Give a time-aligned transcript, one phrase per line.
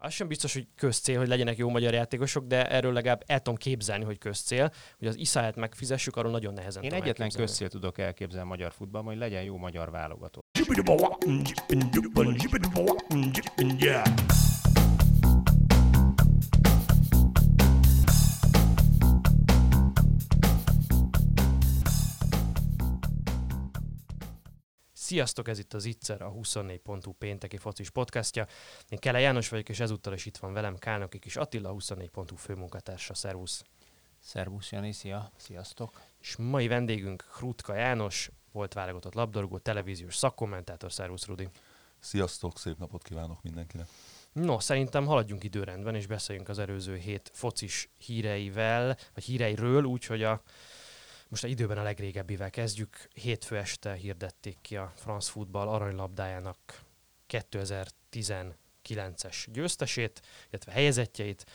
[0.00, 3.58] Az sem biztos, hogy közcél, hogy legyenek jó magyar játékosok, de erről legalább el tudom
[3.58, 4.72] képzelni, hogy közcél.
[4.98, 7.46] Hogy az Iszáját megfizessük, arról nagyon nehezen Én egyetlen elképzelni.
[7.46, 10.40] közcél tudok elképzelni magyar futballban, hogy legyen jó magyar válogató.
[25.08, 28.46] Sziasztok, ez itt az Itzer, a 24.hu pénteki focis podcastja.
[28.88, 32.36] Én Kele János vagyok, és ezúttal is itt van velem Kálnoki kis Attila, a 24.hu
[32.36, 33.14] főmunkatársa.
[33.14, 33.64] Szervusz!
[34.20, 36.00] Szervusz Jani, szia, sziasztok!
[36.20, 40.92] És mai vendégünk Hrutka János, volt válogatott labdarúgó, televíziós szakkommentátor.
[40.92, 41.48] Szervusz, Rudi!
[41.98, 43.88] Sziasztok, szép napot kívánok mindenkinek.
[44.32, 50.42] No, szerintem haladjunk időrendben, és beszéljünk az előző hét focis híreivel, vagy híreiről, úgyhogy a
[51.28, 53.08] most a időben a legrégebbivel kezdjük.
[53.12, 56.82] Hétfő este hirdették ki a France Football aranylabdájának
[57.28, 61.46] 2019-es győztesét, illetve helyezettjeit,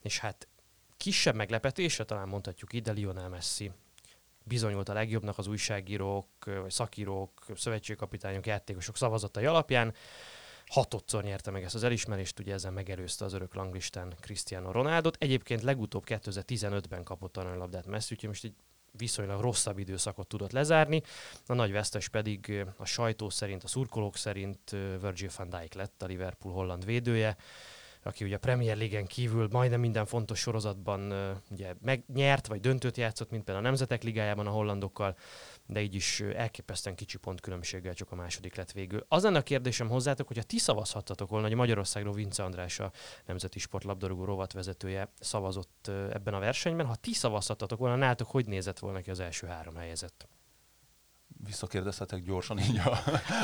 [0.00, 0.48] és hát
[0.96, 3.72] kisebb meglepetése, talán mondhatjuk ide, Lionel Messi
[4.44, 9.94] bizonyult a legjobbnak az újságírók, vagy szakírók, szövetségkapitányok, játékosok szavazatai alapján.
[10.66, 15.16] Hatodszor nyerte meg ezt az elismerést, ugye ezzel megelőzte az örök langlistán Cristiano Ronaldot.
[15.18, 18.54] Egyébként legutóbb 2015-ben kapott aranylabdát Messi, úgyhogy most egy
[18.96, 21.02] viszonylag rosszabb időszakot tudott lezárni.
[21.46, 26.06] A nagy vesztes pedig a sajtó szerint, a szurkolók szerint Virgil van Dijk lett a
[26.06, 27.36] Liverpool holland védője,
[28.02, 31.12] aki ugye a Premier League-en kívül majdnem minden fontos sorozatban
[31.50, 35.16] ugye megnyert, vagy döntőt játszott, mint például a Nemzetek Ligájában a hollandokkal,
[35.66, 39.04] de így is elképesztően kicsi pontkülönbséggel csak a második lett végül.
[39.08, 42.92] Az lenne a kérdésem hozzátok, hogy ha ti szavazhattatok volna, hogy Magyarországról Vince András a
[43.26, 49.00] Nemzeti Sportlabdarúgó rovatvezetője szavazott ebben a versenyben, ha ti szavazhattatok volna, nálatok hogy nézett volna
[49.00, 50.28] ki az első három helyezett?
[51.44, 52.98] Visszakérdezhetek gyorsan így a,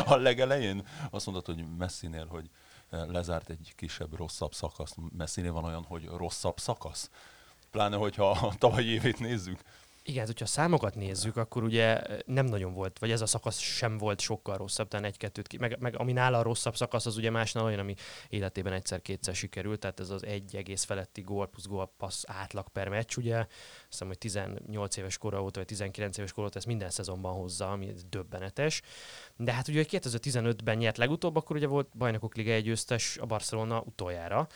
[0.06, 0.86] a legelején.
[1.10, 2.50] Azt mondod, hogy Messinél, hogy
[2.90, 4.94] lezárt egy kisebb, rosszabb szakasz.
[5.16, 7.10] Messinél van olyan, hogy rosszabb szakasz?
[7.70, 9.60] Pláne, hogyha a tavalyi évét nézzük.
[10.08, 13.58] Igen, hát, hogyha a számokat nézzük, akkor ugye nem nagyon volt, vagy ez a szakasz
[13.58, 15.58] sem volt sokkal rosszabb, talán egy-kettőt ki.
[15.58, 17.94] Meg, meg ami nála a rosszabb szakasz, az ugye másnál olyan, ami
[18.28, 22.88] életében egyszer-kétszer sikerült, tehát ez az egy egész feletti gól plusz gól passz átlag per
[22.88, 23.36] meccs, ugye.
[23.38, 23.48] Azt
[23.88, 27.70] hiszem, hogy 18 éves kora óta, vagy 19 éves kora óta ezt minden szezonban hozza,
[27.70, 28.82] ami döbbenetes.
[29.36, 33.80] De hát ugye 2015-ben nyert legutóbb, akkor ugye volt bajnokok liga egy győztes a Barcelona
[33.80, 34.48] utoljára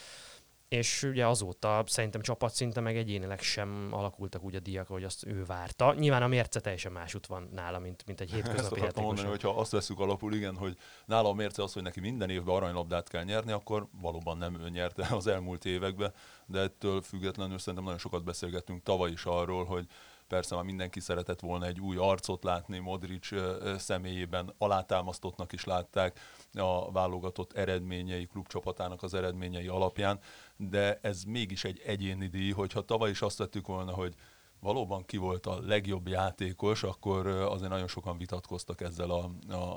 [0.72, 5.44] és ugye azóta szerintem csapatszinten meg egyénileg sem alakultak úgy a díjak, ahogy azt ő
[5.44, 5.94] várta.
[5.94, 9.70] Nyilván a mérce teljesen másút van nála, mint, mint egy hétköznapi Ezt mondani, hogyha azt
[9.70, 13.52] veszük alapul, igen, hogy nála a mérce az, hogy neki minden évben aranylabdát kell nyerni,
[13.52, 16.12] akkor valóban nem ő nyerte az elmúlt években,
[16.46, 19.86] de ettől függetlenül szerintem nagyon sokat beszélgettünk tavaly is arról, hogy
[20.28, 23.28] persze már mindenki szeretett volna egy új arcot látni, Modric
[23.76, 26.20] személyében alátámasztottnak is látták
[26.52, 30.20] a válogatott eredményei, klubcsapatának az eredményei alapján,
[30.56, 34.14] de ez mégis egy egyéni díj, hogyha tavaly is azt vettük volna, hogy
[34.62, 39.30] valóban ki volt a legjobb játékos, akkor azért nagyon sokan vitatkoztak ezzel a,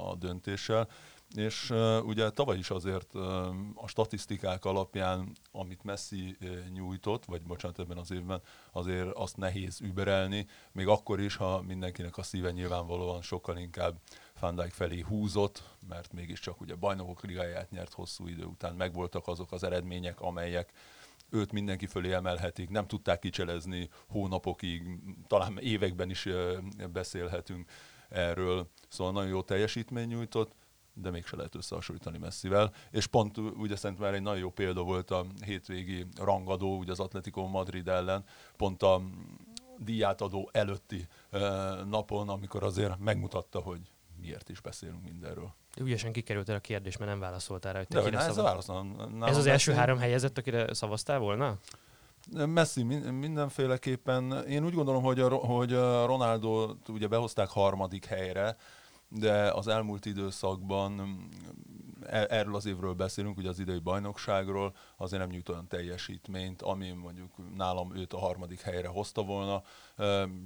[0.09, 0.87] a, döntéssel.
[1.35, 7.41] És uh, ugye tavaly is azért uh, a statisztikák alapján, amit Messi uh, nyújtott, vagy
[7.41, 8.41] bocsánat ebben az évben,
[8.71, 13.99] azért azt nehéz überelni, még akkor is, ha mindenkinek a szíve nyilvánvalóan sokkal inkább
[14.39, 19.63] Van felé húzott, mert mégiscsak ugye bajnokok ligáját nyert hosszú idő után, megvoltak azok az
[19.63, 20.71] eredmények, amelyek
[21.29, 26.27] őt mindenki fölé emelhetik, nem tudták kicselezni hónapokig, talán években is
[26.93, 27.69] beszélhetünk
[28.09, 30.51] erről, szóval nagyon jó teljesítmény nyújtott,
[30.93, 32.73] de mégse lehet összehasonlítani messzivel.
[32.91, 36.99] És pont ugye szerintem már egy nagyon jó példa volt a hétvégi rangadó, ugye az
[36.99, 38.25] Atletico Madrid ellen,
[38.57, 39.01] pont a
[39.77, 41.07] díjátadó előtti
[41.85, 43.81] napon, amikor azért megmutatta, hogy
[44.25, 45.53] miért is beszélünk mindenről.
[45.77, 48.69] Ügyesen kikerült el a kérdés, mert nem válaszoltál rá, hogy te De kire ez, szavaz...
[49.21, 51.57] ez az első három helyezett, akire szavaztál volna?
[52.31, 54.43] Messi mindenféleképpen.
[54.47, 58.57] Én úgy gondolom, hogy, a, hogy a Ronaldo ugye behozták harmadik helyre,
[59.07, 61.19] de az elmúlt időszakban
[62.09, 67.55] erről az évről beszélünk, ugye az idei bajnokságról, azért nem nyújt olyan teljesítményt, ami mondjuk
[67.55, 69.63] nálam őt a harmadik helyre hozta volna,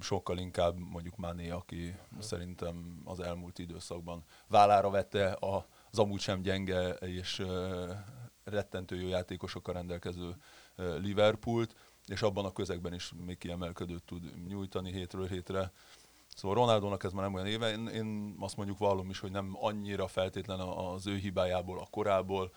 [0.00, 6.88] sokkal inkább mondjuk Mané, aki szerintem az elmúlt időszakban vállára vette az amúgy sem gyenge
[6.88, 7.42] és
[8.44, 10.36] rettentő jó játékosokkal rendelkező
[10.76, 11.74] Liverpoolt,
[12.06, 15.72] és abban a közegben is még kiemelkedőt tud nyújtani hétről hétre.
[16.34, 19.56] Szóval Ronaldónak ez már nem olyan éve, én, én azt mondjuk vallom is, hogy nem
[19.60, 22.52] annyira feltétlen az ő hibájából, a korából,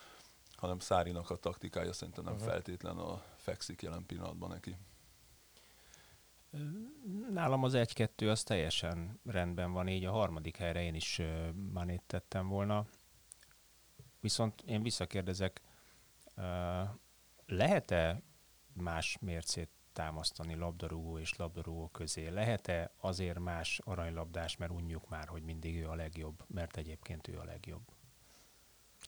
[0.55, 2.49] hanem Szárinak a taktikája szerintem nem uh-huh.
[2.49, 4.77] feltétlen a fekszik jelen pillanatban neki.
[7.29, 11.21] Nálam az 1-2 az teljesen rendben van, így a harmadik helyre én is
[11.71, 12.85] Manét tettem volna.
[14.19, 15.61] Viszont én visszakérdezek
[17.45, 18.21] lehet-e
[18.73, 22.27] más mércét támasztani labdarúgó és labdarúgó közé?
[22.27, 27.37] Lehet-e azért más aranylabdás, mert unjuk már, hogy mindig ő a legjobb, mert egyébként ő
[27.39, 27.81] a legjobb?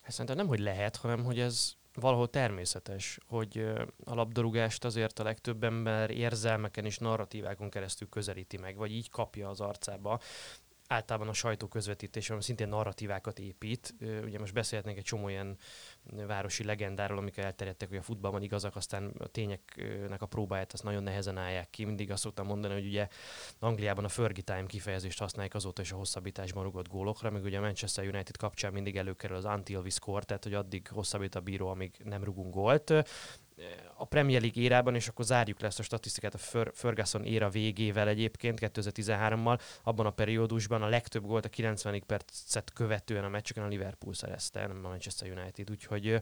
[0.01, 3.57] Hát szerintem nem, hogy lehet, hanem hogy ez valahol természetes, hogy
[4.03, 9.49] a labdarúgást azért a legtöbb ember érzelmeken és narratívákon keresztül közelíti meg, vagy így kapja
[9.49, 10.19] az arcába
[10.87, 13.95] általában a sajtó közvetítés, ami szintén narratívákat épít.
[14.23, 15.57] Ugye most beszélhetnénk egy csomó ilyen
[16.27, 21.03] városi legendáról, amik elterjedtek, hogy a futballban igazak, aztán a tényeknek a próbáját azt nagyon
[21.03, 21.85] nehezen állják ki.
[21.85, 23.07] Mindig azt szoktam mondani, hogy ugye
[23.59, 27.61] Angliában a Fergie Time kifejezést használják azóta is a hosszabbításban rugott gólokra, még ugye a
[27.61, 31.67] Manchester United kapcsán mindig előkerül az until we score, tehát hogy addig hosszabbít a bíró,
[31.67, 32.93] amíg nem rugunk gólt
[33.97, 38.07] a Premier League érában, és akkor zárjuk le ezt a statisztikát a Ferguson éra végével
[38.07, 42.03] egyébként, 2013-mal, abban a periódusban a legtöbb gólt a 90.
[42.05, 46.21] percet követően a meccseken a Liverpool szerezte, nem a Manchester United, úgyhogy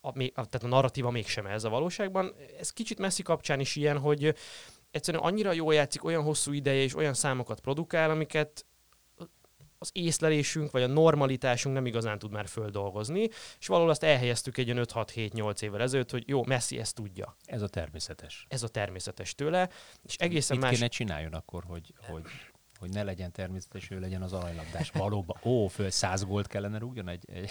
[0.00, 2.34] a, a, tehát a narratíva mégsem ez a valóságban.
[2.58, 4.34] Ez kicsit messzi kapcsán is ilyen, hogy
[4.90, 8.66] egyszerűen annyira jól játszik, olyan hosszú ideje és olyan számokat produkál, amiket
[9.82, 14.72] az észlelésünk, vagy a normalitásunk nem igazán tud már földolgozni, és valahol azt elhelyeztük egy
[14.74, 17.36] 5-6-7-8 évvel ezelőtt, hogy jó, Messi ezt tudja.
[17.44, 18.46] Ez a természetes.
[18.48, 19.68] Ez a természetes tőle,
[20.02, 20.74] és egészen Mit más...
[20.74, 22.22] kéne csináljon akkor, hogy, hogy
[22.78, 24.90] hogy ne legyen természetes, ő legyen az aranylabdás.
[24.90, 27.50] Valóban, ó, föl 100 gólt kellene rúgjon egy, egy...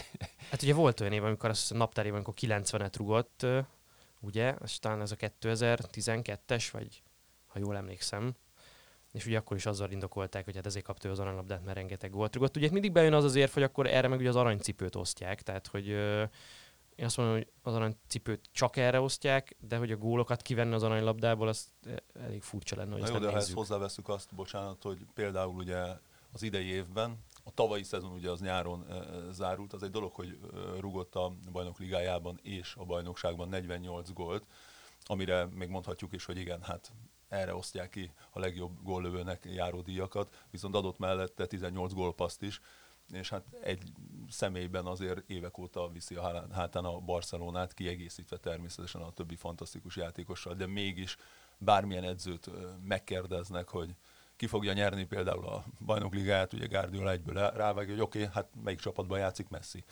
[0.50, 3.46] Hát ugye volt olyan év, amikor azt naptárében, amikor 90-et rugott,
[4.20, 7.04] ugye, aztán ez a 2012-es, vagy
[7.48, 8.36] ha jól emlékszem,
[9.12, 12.34] és ugye akkor is azzal indokolták, hogy hát ezért kapta az aranylabdát, mert rengeteg gólt
[12.34, 12.58] rugott.
[12.58, 15.68] Ugye mindig bejön az az érv, hogy akkor erre meg ugye az aranycipőt osztják, tehát
[15.68, 16.24] hogy ö,
[16.96, 20.84] én azt mondom, hogy az aranycipőt csak erre osztják, de hogy a gólokat kivenni az
[20.84, 21.72] aranylabdából, az
[22.14, 23.58] elég furcsa lenne, hogy Na ezt jó, nem de ha nézzük.
[23.58, 25.80] ezt hozzáveszünk azt, bocsánat, hogy például ugye
[26.32, 30.40] az idei évben, a tavalyi szezon ugye az nyáron e, zárult, az egy dolog, hogy
[30.54, 34.44] e, rugott a bajnok ligájában és a bajnokságban 48 gólt,
[35.06, 36.92] amire még mondhatjuk is, hogy igen, hát
[37.32, 42.62] erre osztják ki a legjobb góllövőnek járó díjakat, viszont adott mellette 18 gólpaszt is,
[43.12, 43.92] és hát egy
[44.30, 50.54] személyben azért évek óta viszi a hátán a Barcelonát, kiegészítve természetesen a többi fantasztikus játékossal,
[50.54, 51.18] de mégis
[51.58, 52.50] bármilyen edzőt
[52.84, 53.96] megkérdeznek, hogy
[54.42, 58.80] ki fogja nyerni például a bajnokligát, ugye Guardiola egyből rávágja, hogy oké, okay, hát melyik
[58.80, 59.84] csapatban játszik Messi.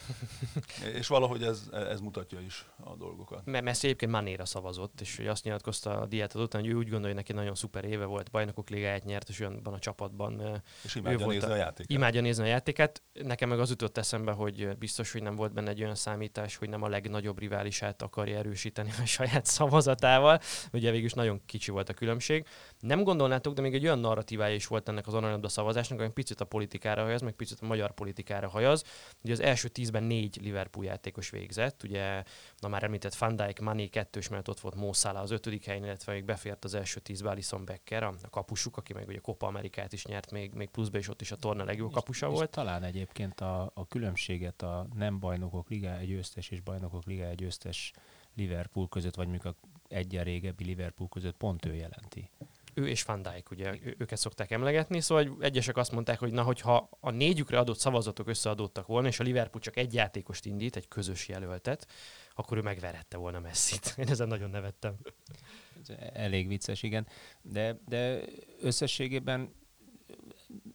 [1.00, 3.46] és valahogy ez, ez mutatja is a dolgokat.
[3.46, 6.90] Mert Messi egyébként Manéra szavazott, és hogy azt nyilatkozta a diátad után, hogy ő úgy
[6.90, 10.96] gondolja, hogy neki nagyon szuper éve volt, bajnokok ligáját nyert, és olyanban a csapatban és
[10.96, 11.92] imádja ő nézni a, a játékát.
[11.92, 13.02] Imádja nézni a játékát.
[13.14, 16.70] Nekem meg az jutott eszembe, hogy biztos, hogy nem volt benne egy olyan számítás, hogy
[16.70, 20.40] nem a legnagyobb riválisát akarja erősíteni a saját szavazatával.
[20.74, 22.46] Ugye végül is nagyon kicsi volt a különbség.
[22.80, 26.12] Nem gondolnátok, de még egy olyan narratív motivája is volt ennek az aranylabda szavazásnak, ami
[26.12, 28.84] picit a politikára hajaz, meg picit a magyar politikára hajaz.
[29.24, 32.24] Ugye az első tízben négy Liverpool játékos végzett, ugye
[32.60, 35.84] na már említett Van Dijk, Mané kettős mellett ott volt Mo Salah az ötödik helyen,
[35.84, 39.94] illetve még befért az első tízbe Alison Becker, a, kapusuk, aki meg ugye Copa Amerikát
[39.94, 42.50] is nyert, még, még pluszba is ott is a torna legjobb kapusa és, volt.
[42.50, 47.94] És talán egyébként a, a különbséget a nem bajnokok ligája győztes és bajnokok ligája győztes
[48.36, 52.30] Liverpool között, vagy mondjuk a egyen régebbi Liverpool között pont ő jelenti
[52.80, 56.90] ő és Van Dijk, ugye őket szokták emlegetni, szóval egyesek azt mondták, hogy na, hogyha
[57.00, 61.28] a négyükre adott szavazatok összeadottak volna, és a Liverpool csak egy játékost indít, egy közös
[61.28, 61.88] jelöltet,
[62.36, 63.94] akkor ő megverette volna Messi-t.
[63.98, 64.96] Én ezen nagyon nevettem.
[66.14, 67.08] Elég vicces, igen.
[67.42, 68.22] De, de
[68.62, 69.54] összességében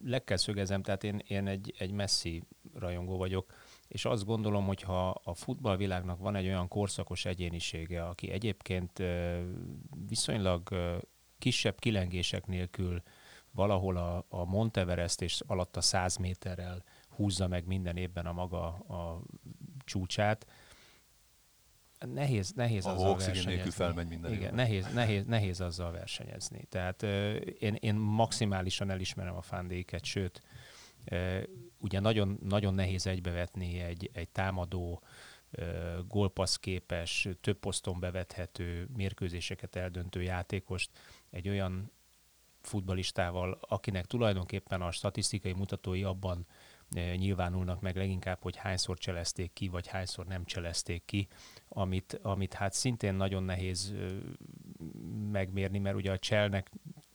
[0.03, 3.53] le kell szögezem, tehát én, én egy, egy Messi rajongó vagyok,
[3.87, 9.03] és azt gondolom, hogy ha a futballvilágnak van egy olyan korszakos egyénisége, aki egyébként
[10.07, 10.69] viszonylag
[11.37, 13.01] kisebb kilengések nélkül
[13.51, 18.65] valahol a, a Monteverest és alatt a 100 méterrel húzza meg minden évben a maga
[18.73, 19.21] a
[19.83, 20.45] csúcsát,
[21.99, 23.69] nehéz, nehéz a azzal versenyezni.
[23.69, 26.65] felmegy minden Igen, nehéz, nehéz, nehéz azzal versenyezni.
[26.69, 30.41] Tehát uh, én, én maximálisan elismerem a fándéket, sőt,
[31.11, 31.43] uh,
[31.77, 35.01] ugye nagyon, nagyon nehéz egybevetni egy, egy támadó
[36.07, 40.89] gólpassz képes, több poszton bevethető, mérkőzéseket eldöntő játékost
[41.35, 41.91] egy olyan
[42.61, 46.45] futbalistával, akinek tulajdonképpen a statisztikai mutatói abban
[47.15, 51.27] nyilvánulnak meg leginkább, hogy hányszor cselezték ki, vagy hányszor nem cselezték ki,
[51.67, 53.93] amit, amit hát szintén nagyon nehéz
[55.31, 56.71] megmérni, mert ugye a cselnek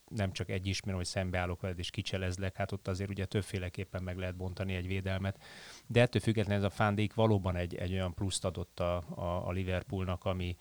[0.09, 4.17] nem csak egy ismer, hogy szembeállok veled és kicselezlek, hát ott azért ugye többféleképpen meg
[4.17, 5.43] lehet bontani egy védelmet,
[5.87, 9.51] de ettől függetlenül ez a fándék valóban egy, egy olyan pluszt adott a, a, a
[9.51, 10.57] Liverpoolnak, ami,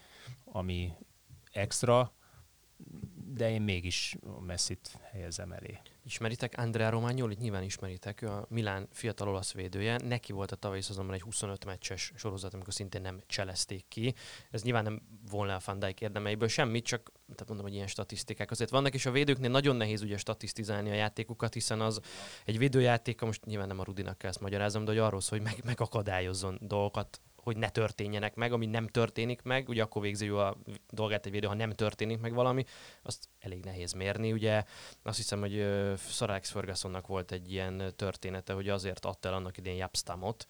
[0.45, 0.93] ami
[1.51, 2.13] extra,
[3.33, 5.79] de én mégis messzit helyezem elé.
[6.03, 7.35] Ismeritek Andrea Romagnoli?
[7.39, 9.97] Nyilván ismeritek, ő a Milán fiatal olasz védője.
[9.97, 14.13] Neki volt a tavalyi szezonban egy 25 meccses sorozat, amikor szintén nem cselezték ki.
[14.51, 18.51] Ez nyilván nem volna a Van Dijk érdemeiből semmit, csak tehát mondom, hogy ilyen statisztikák
[18.51, 21.99] azért vannak, és a védőknél nagyon nehéz ugye statisztizálni a játékukat, hiszen az
[22.45, 25.47] egy védőjátéka, most nyilván nem a Rudinak kell ezt magyarázom, de hogy arról szól, hogy
[25.47, 30.57] meg, megakadályozzon dolgokat hogy ne történjenek meg, ami nem történik meg, ugye akkor végzi a
[30.89, 32.63] dolgát egy védő, ha nem történik meg valami,
[33.01, 34.31] azt elég nehéz mérni.
[34.31, 34.63] Ugye
[35.03, 35.51] azt hiszem, hogy
[35.97, 40.47] Sir Alex Fergusonnak volt egy ilyen története, hogy azért adta el annak idén Japstamot,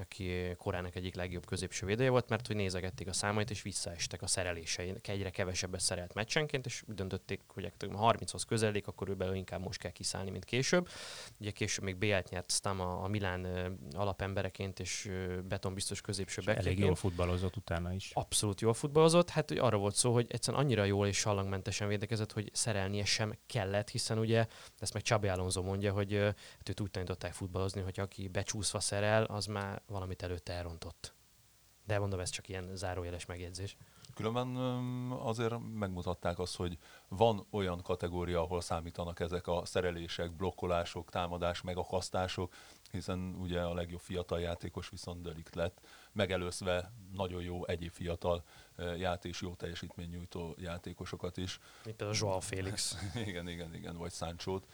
[0.00, 4.26] aki korának egyik legjobb középső védője volt, mert hogy nézegették a számait, és visszaestek a
[4.26, 4.94] szerelései.
[5.02, 9.80] Egyre kevesebbet szerelt meccsenként, és úgy döntötték, hogy 30-hoz közelik, akkor ő belőle inkább most
[9.80, 10.88] kell kiszállni, mint később.
[11.40, 13.46] Ugye később még B-t nyert Stam a, a Milán
[13.92, 15.10] alapembereként, és
[15.48, 18.10] beton biztos középső Elég jól futballozott utána is.
[18.14, 19.30] Abszolút jól futballozott.
[19.30, 23.38] Hát hogy arra volt szó, hogy egyszerűen annyira jól és sallangmentesen védekezett, hogy szerelnie sem
[23.46, 24.46] kellett, hiszen ugye
[24.78, 26.12] ezt meg Csabi Alonso mondja, hogy
[26.58, 31.14] hát őt úgy tanították futballozni, hogy aki becsúszva szerel, az már valamit előtte elrontott.
[31.84, 33.76] De mondom, ez csak ilyen zárójeles megjegyzés.
[34.14, 34.56] Különben
[35.10, 36.78] azért megmutatták azt, hogy
[37.08, 42.54] van olyan kategória, ahol számítanak ezek a szerelések, blokkolások, támadás, megakasztások,
[42.90, 45.80] hiszen ugye a legjobb fiatal játékos viszont Delikt lett,
[46.12, 48.44] megelőzve nagyon jó egyéb fiatal
[48.96, 51.58] játék, jó teljesítmény nyújtó játékosokat is.
[51.84, 52.96] Mint például Joao Félix.
[53.26, 54.66] igen, igen, igen, vagy Sancho-t.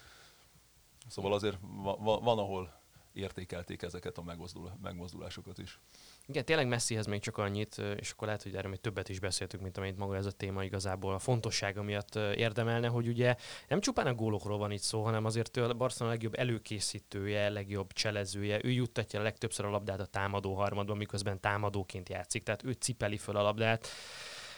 [1.09, 2.83] Szóval azért van, van ahol
[3.15, 5.81] értékelték ezeket a megmozdul, megmozdulásokat is.
[6.27, 9.61] Igen, tényleg Messihez még csak annyit, és akkor lehet, hogy erről még többet is beszéltük,
[9.61, 13.37] mint amit maga ez a téma igazából a fontossága miatt érdemelne, hogy ugye
[13.69, 18.61] nem csupán a gólokról van itt szó, hanem azért a Barcelona legjobb előkészítője, legjobb cselezője,
[18.63, 23.37] ő juttatja legtöbbször a labdát a támadó harmadban, miközben támadóként játszik, tehát ő cipeli föl
[23.37, 23.89] a labdát.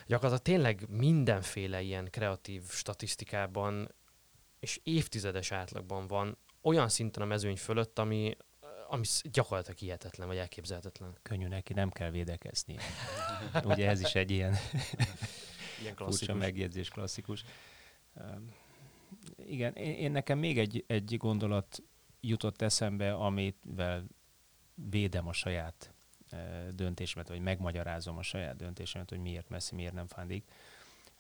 [0.07, 3.95] Gyakorlatilag tényleg mindenféle ilyen kreatív statisztikában
[4.59, 8.37] és évtizedes átlagban van olyan szinten a mezőny fölött, ami,
[8.89, 11.17] ami gyakorlatilag hihetetlen, vagy elképzelhetetlen.
[11.23, 12.77] Könnyű neki, nem kell védekezni.
[13.65, 14.55] Ugye ez is egy ilyen,
[15.83, 16.37] ilyen klasszikus.
[16.37, 17.45] megjegyzés, klasszikus.
[18.15, 18.55] Um,
[19.37, 21.83] igen, én, én nekem még egy, egy gondolat
[22.21, 24.05] jutott eszembe, amivel
[24.75, 25.95] védem a saját
[26.71, 30.51] döntésemet, vagy megmagyarázom a saját döntésemet, hogy miért Messi, miért nem Fandik.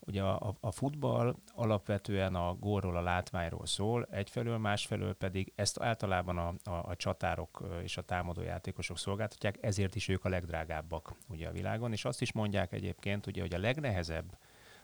[0.01, 6.39] Ugye a, a futball alapvetően a gólról, a látványról szól, egyfelől, másfelől pedig ezt általában
[6.39, 11.53] a, a, a csatárok és a támadójátékosok szolgáltatják, ezért is ők a legdrágábbak ugye a
[11.53, 14.39] világon, és azt is mondják egyébként, ugye, hogy a legnehezebb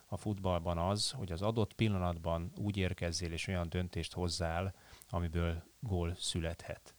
[0.07, 4.75] a futballban az, hogy az adott pillanatban úgy érkezzél és olyan döntést hozzál,
[5.09, 6.95] amiből gól születhet.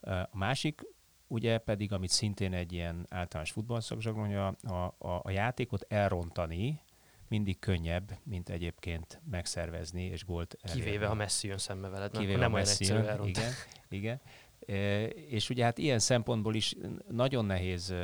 [0.00, 0.82] A másik
[1.26, 6.80] ugye pedig, amit szintén egy ilyen általános futballszakzsargon, a, a, a, a játékot elrontani,
[7.28, 10.82] mindig könnyebb, mint egyébként megszervezni és gólt elérni.
[10.82, 13.52] Kivéve, ha Messi jön szembe veled, Kivéve, nem olyan egyszerű jön, Igen,
[13.88, 14.20] igen.
[14.66, 16.74] E, és ugye hát ilyen szempontból is
[17.08, 17.94] nagyon nehéz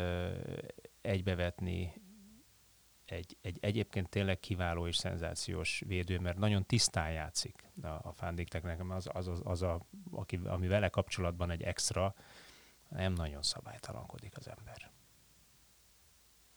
[1.01, 1.93] egybevetni
[3.13, 8.63] egy, egy egyébként tényleg kiváló és szenzációs védő, mert nagyon tisztán játszik a, a Fándiktek,
[8.63, 12.15] nekem az, az, az, az a, aki, ami vele kapcsolatban egy extra,
[12.89, 14.92] nem nagyon szabálytalankodik az ember.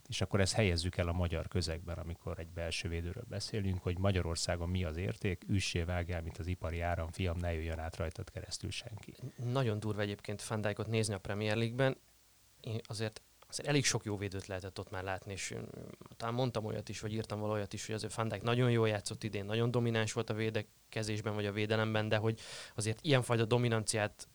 [0.07, 4.69] És akkor ezt helyezzük el a magyar közegben, amikor egy belső védőről beszélünk, hogy Magyarországon
[4.69, 8.71] mi az érték, üssé vágjál, mint az ipari áram, fiam, ne jöjjön át rajtad keresztül
[8.71, 9.13] senki.
[9.35, 11.97] Nagyon durva egyébként Fandijkot nézni a Premier League-ben.
[12.59, 15.55] Én azért azért elég sok jó védőt lehetett ott már látni, és
[16.17, 19.45] talán mondtam olyat is, vagy írtam valójat is, hogy azért Fandijk nagyon jól játszott idén,
[19.45, 22.39] nagyon domináns volt a védekezésben, vagy a védelemben, de hogy
[22.75, 24.27] azért ilyenfajta dominanciát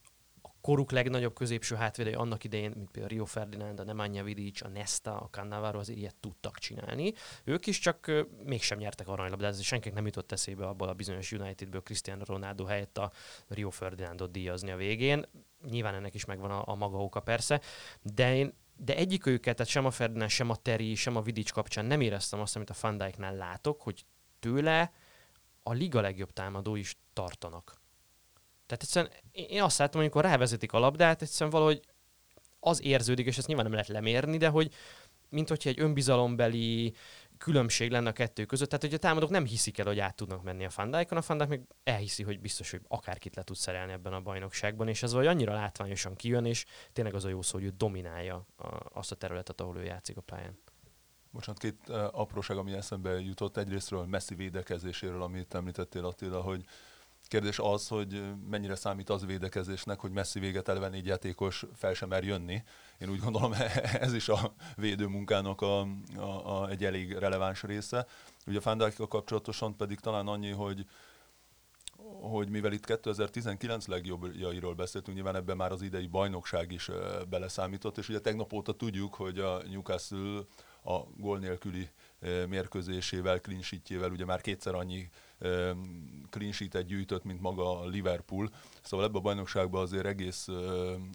[0.61, 5.17] koruk legnagyobb középső hátvédei annak idején, mint például Rio Ferdinand, a Nemanja Vidic, a Nesta,
[5.21, 7.13] a Cannavaro azért ilyet tudtak csinálni.
[7.45, 11.83] Ők is csak mégsem nyertek aranylabdát, ez senkinek nem jutott eszébe abból a bizonyos Unitedből
[11.83, 13.13] Cristiano Ronaldo helyett a
[13.49, 15.25] Rio Ferdinandot díjazni a végén.
[15.71, 17.61] Nyilván ennek is megvan a, a maga oka persze,
[18.03, 18.53] de én
[18.83, 22.01] de egyik őket, tehát sem a Ferdinand, sem a Terry, sem a Vidic kapcsán nem
[22.01, 24.05] éreztem azt, amit a Van látok, hogy
[24.39, 24.93] tőle
[25.63, 27.80] a liga legjobb támadó is tartanak.
[28.71, 31.81] Tehát egyszerűen én azt látom, amikor rávezetik a labdát, egyszerűen valahogy
[32.61, 34.73] az érződik, és ezt nyilván nem lehet lemérni, de hogy
[35.29, 36.95] mint hogyha egy önbizalombeli
[37.39, 38.69] különbség lenne a kettő között.
[38.69, 41.49] Tehát, hogy a támadók nem hiszik el, hogy át tudnak menni a fandáikon, a fandák
[41.49, 45.27] meg elhiszi, hogy biztos, hogy akárkit le tud szerelni ebben a bajnokságban, és ez vagy
[45.27, 48.47] annyira látványosan kijön, és tényleg az a jó szó, hogy ő dominálja
[48.93, 50.59] azt a területet, ahol ő játszik a pályán.
[51.31, 53.57] Bocsánat, két uh, apróság, ami eszembe jutott.
[53.57, 56.65] Egyrésztről Messi védekezéséről, amit említettél Attila, hogy
[57.31, 62.09] Kérdés az, hogy mennyire számít az védekezésnek, hogy messzi véget elve négy játékos fel sem
[62.09, 62.63] mer jönni.
[62.99, 63.53] Én úgy gondolom,
[64.07, 65.81] ez is a védőmunkának a,
[66.17, 68.07] a, a, egy elég releváns része.
[68.47, 70.87] Ugye a Fandajkkal kapcsolatosan pedig talán annyi, hogy
[72.21, 76.91] hogy mivel itt 2019 legjobbjairól beszéltünk, nyilván ebben már az idei bajnokság is
[77.29, 80.41] beleszámított, és ugye tegnap óta tudjuk, hogy a Newcastle
[80.85, 81.89] a gól nélküli
[82.49, 85.11] mérkőzésével, clean sheetjével ugye már kétszer annyi
[86.31, 88.51] clean sheet gyűjtött, mint maga a Liverpool.
[88.83, 90.49] Szóval ebbe a bajnokságban azért egész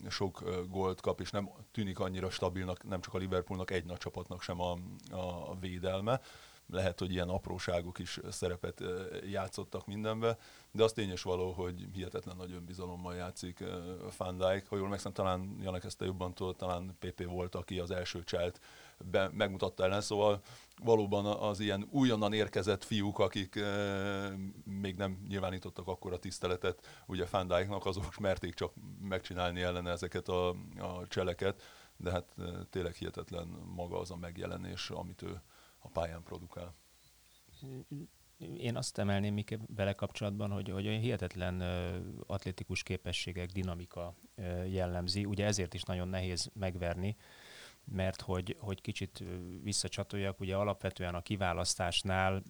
[0.10, 4.42] sok gólt kap, és nem tűnik annyira stabilnak, nem csak a Liverpoolnak, egy nagy csapatnak
[4.42, 4.72] sem a,
[5.12, 6.22] a védelme
[6.70, 8.84] lehet, hogy ilyen apróságok is szerepet
[9.30, 10.38] játszottak mindenbe,
[10.72, 13.64] de az tényes való, hogy hihetetlen nagy önbizalommal játszik
[14.18, 14.68] Van Dijk.
[14.68, 18.60] Ha jól megszem, talán Janek ezt jobban tudod, talán PP volt, aki az első cselt
[18.98, 20.42] be, megmutatta ellen, szóval
[20.84, 24.30] valóban az ilyen újonnan érkezett fiúk, akik e,
[24.64, 30.28] még nem nyilvánítottak akkor a tiszteletet ugye Van Dijknak, azok merték csak megcsinálni ellene ezeket
[30.28, 31.62] a, a cseleket,
[31.98, 35.42] de hát e, tényleg hihetetlen maga az a megjelenés, amit ő
[35.80, 36.74] a pályán produkál.
[38.58, 44.72] Én azt emelném még vele kapcsolatban, hogy, hogy olyan hihetetlen uh, atlétikus képességek, dinamika uh,
[44.72, 45.26] jellemzi.
[45.26, 47.16] Ugye ezért is nagyon nehéz megverni,
[47.92, 49.24] mert hogy, hogy kicsit
[49.64, 52.44] visszacsatoljak, ugye alapvetően a kiválasztásnál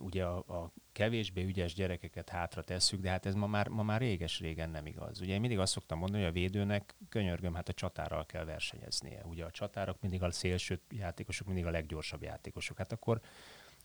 [0.00, 4.00] ugye a, a kevésbé ügyes gyerekeket hátra tesszük, de hát ez ma már, ma már
[4.00, 5.20] réges-régen nem igaz.
[5.20, 9.24] Ugye én mindig azt szoktam mondani, hogy a védőnek könyörgöm, hát a csatárral kell versenyeznie.
[9.24, 12.78] Ugye a csatárok mindig a szélső játékosok, mindig a leggyorsabb játékosok.
[12.78, 13.20] Hát akkor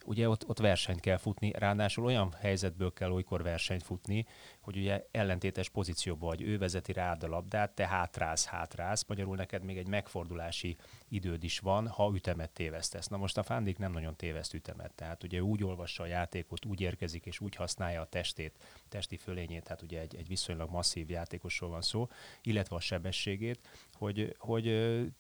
[0.06, 4.26] ugye ott, ott versenyt kell futni, ráadásul olyan helyzetből kell olykor versenyt futni,
[4.60, 9.64] hogy ugye ellentétes pozícióban vagy, ő vezeti rád a labdát, te hátrász, hátrász, magyarul neked
[9.64, 10.78] még egy megfordulási
[11.10, 13.08] időd is van, ha ütemet tévesztesz.
[13.08, 16.82] Na most a Fándik nem nagyon téveszt ütemet, tehát ugye úgy olvassa a játékot, úgy
[16.82, 18.58] érkezik és úgy használja a testét,
[18.90, 22.08] testi fölényét, tehát ugye egy, egy viszonylag masszív játékosról van szó,
[22.42, 23.60] illetve a sebességét,
[23.94, 24.66] hogy, hogy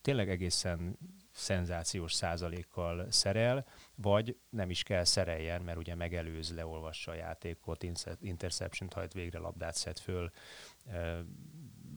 [0.01, 0.98] tényleg egészen
[1.32, 3.65] szenzációs százalékkal szerel,
[3.96, 7.86] vagy nem is kell szereljen, mert ugye megelőz, leolvassa a játékot,
[8.20, 10.32] interception hajt végre, labdát szed föl,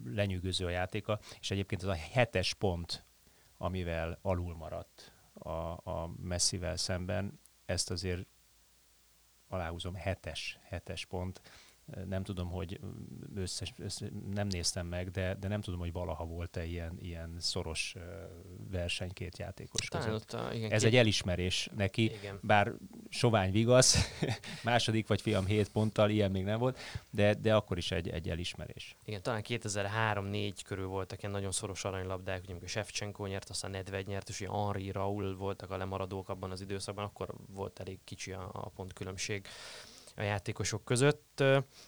[0.04, 3.04] lenyűgöző a játéka, és egyébként az a hetes pont,
[3.56, 5.50] amivel alul maradt a,
[5.90, 8.26] a messzivel szemben, ezt azért
[9.48, 11.40] aláhúzom, hetes, hetes pont,
[12.08, 12.80] nem tudom, hogy
[13.34, 17.94] összes, össze, nem néztem meg, de, de nem tudom, hogy valaha volt-e ilyen, ilyen szoros
[18.70, 20.32] verseny két játékos Talán között.
[20.32, 20.90] A, igen, Ez két...
[20.90, 22.38] egy elismerés neki, igen.
[22.42, 22.72] bár
[23.08, 24.20] sovány vigasz,
[24.64, 26.78] második vagy fiam hét ponttal, ilyen még nem volt,
[27.10, 28.96] de, de akkor is egy, egy elismerés.
[29.04, 34.06] Igen, talán 2003-4 körül voltak ilyen nagyon szoros aranylabdák, ugye amikor Shevchenko nyert, aztán Nedved
[34.06, 38.50] nyert, és Henri, Raul voltak a lemaradók abban az időszakban, akkor volt elég kicsi a,
[38.52, 39.46] a pontkülönbség
[40.18, 41.42] a játékosok között.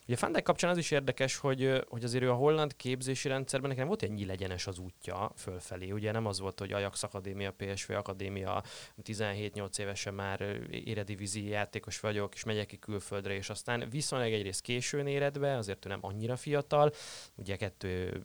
[0.07, 3.87] Ugye Fandek kapcsán az is érdekes, hogy, hogy azért ő a holland képzési rendszerben nekem
[3.87, 5.91] volt ennyi legyenes az útja fölfelé.
[5.91, 8.63] Ugye nem az volt, hogy Ajax Akadémia, PSV Akadémia,
[9.03, 10.41] 17-8 évesen már
[10.71, 15.87] éredivízi játékos vagyok, és megyek ki külföldre, és aztán viszonylag egyrészt későn éred be, azért
[15.87, 16.93] ő nem annyira fiatal.
[17.35, 18.23] Ugye kettő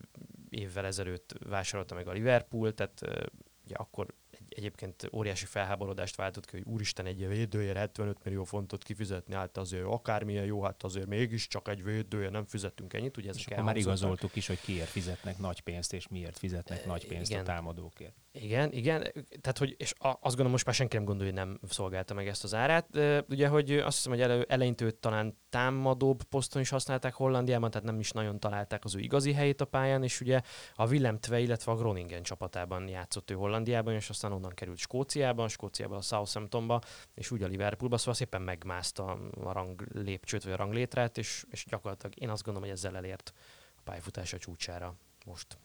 [0.49, 3.01] évvel ezelőtt vásárolta meg a Liverpool, tehát
[3.65, 4.07] ugye akkor
[4.55, 9.85] egyébként óriási felháborodást váltott ki, hogy úristen egy védőért 75 millió fontot kifizetni, hát azért
[9.85, 13.17] akármilyen jó, hát azért mégiscsak egy védője nem fizettünk ennyit.
[13.17, 17.07] Ugye ezek és már igazoltuk is, hogy kiért fizetnek nagy pénzt, és miért fizetnek nagy
[17.07, 17.41] pénzt igen.
[17.41, 18.15] a támadókért.
[18.41, 19.01] Igen, igen,
[19.41, 22.43] tehát hogy, és azt gondolom most már senki nem gondolja, hogy nem szolgálta meg ezt
[22.43, 22.87] az árát.
[23.29, 27.99] Ugye, hogy azt hiszem, hogy elő, eleintő talán támadóbb poszton is használták Hollandiában, tehát nem
[27.99, 30.41] is nagyon találták az ő igazi helyét a pályán, és ugye
[30.73, 35.47] a Willem Tve, illetve a Groningen csapatában játszott ő Hollandiában, és aztán onnan került Skóciában,
[35.47, 36.81] Skóciában a Southamptonba,
[37.13, 41.65] és úgy a Liverpoolba, szóval szépen megmászta a rang lépcsőt, vagy a ranglétrát, és, és
[41.69, 43.33] gyakorlatilag én azt gondolom, hogy ezzel elért
[43.75, 44.95] a pályafutása csúcsára
[45.25, 45.57] most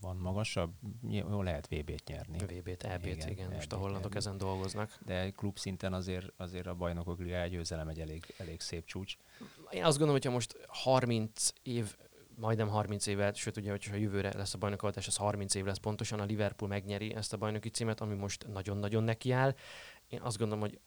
[0.00, 0.72] van magasabb,
[1.08, 2.38] jó lehet VB-t nyerni.
[2.38, 4.98] VB-t, EB-t, igen, igen most a hollandok ezen dolgoznak.
[5.04, 9.16] De klub szinten azért, azért a bajnokok ligája győzelem egy elég, elég szép csúcs.
[9.70, 11.96] Én azt gondolom, hogyha most 30 év
[12.34, 16.20] majdnem 30 évet, sőt ugye, hogyha jövőre lesz a bajnokoltás, az 30 év lesz pontosan,
[16.20, 19.54] a Liverpool megnyeri ezt a bajnoki címet, ami most nagyon-nagyon nekiáll.
[20.08, 20.80] Én azt gondolom, hogy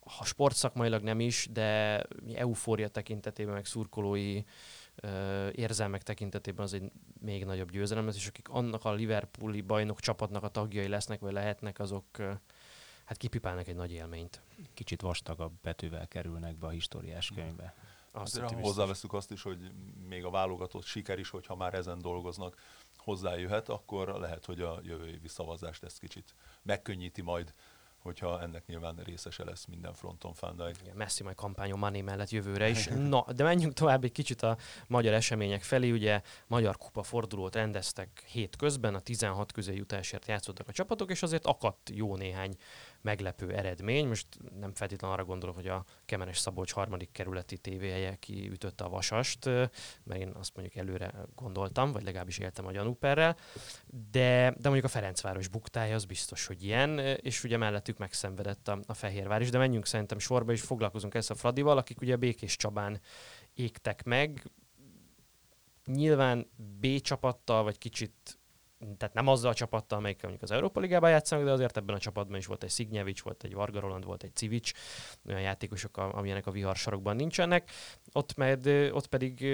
[0.00, 2.02] ha sportszakmailag nem is, de
[2.34, 4.42] eufória tekintetében, meg szurkolói
[5.52, 10.42] érzelmek tekintetében az egy még nagyobb győzelem lesz, és akik annak a Liverpooli bajnok csapatnak
[10.42, 12.04] a tagjai lesznek, vagy lehetnek, azok
[13.04, 14.42] hát kipipálnak egy nagy élményt.
[14.74, 17.74] Kicsit vastagabb betűvel kerülnek be a históriás könyvbe.
[18.10, 19.72] Azt hozzáveszünk azt is, hogy
[20.08, 22.56] még a válogatott siker is, hogyha már ezen dolgoznak,
[22.96, 27.54] hozzájöhet, akkor lehet, hogy a jövő évi szavazást ezt kicsit megkönnyíti majd
[28.02, 30.72] hogyha ennek nyilván részese lesz minden fronton Fandai.
[30.82, 32.86] Igen, Messi majd kampányon Money mellett jövőre is.
[33.08, 34.56] Na, de menjünk tovább egy kicsit a
[34.86, 35.90] magyar események felé.
[35.90, 41.46] Ugye Magyar Kupa fordulót rendeztek hét közben, a 16 jutásért játszottak a csapatok, és azért
[41.46, 42.56] akadt jó néhány
[43.00, 44.06] meglepő eredmény.
[44.06, 44.26] Most
[44.60, 49.44] nem feltétlenül arra gondolok, hogy a Kemenes Szabolcs harmadik kerületi tévéhelye kiütötte a vasast,
[50.04, 53.36] mert én azt mondjuk előre gondoltam, vagy legalábbis éltem a gyanúperrel,
[54.10, 58.80] de, de mondjuk a Ferencváros buktája az biztos, hogy ilyen, és ugye mellettük megszenvedett a,
[58.86, 62.56] a Fehérvár is, de menjünk szerintem sorba, és foglalkozunk ezt a Fradival, akik ugye Békés
[62.56, 63.00] Csabán
[63.54, 64.50] égtek meg,
[65.84, 68.38] nyilván B csapattal, vagy kicsit
[68.96, 71.98] tehát nem azzal a csapattal, amelyik mondjuk az Európa Ligában játszanak, de azért ebben a
[71.98, 74.72] csapatban is volt egy Szignyevics, volt egy Varga Roland, volt egy Civics,
[75.26, 77.70] olyan játékosok, amilyenek a vihar sarokban nincsenek.
[78.12, 79.46] Ott, med, ott pedig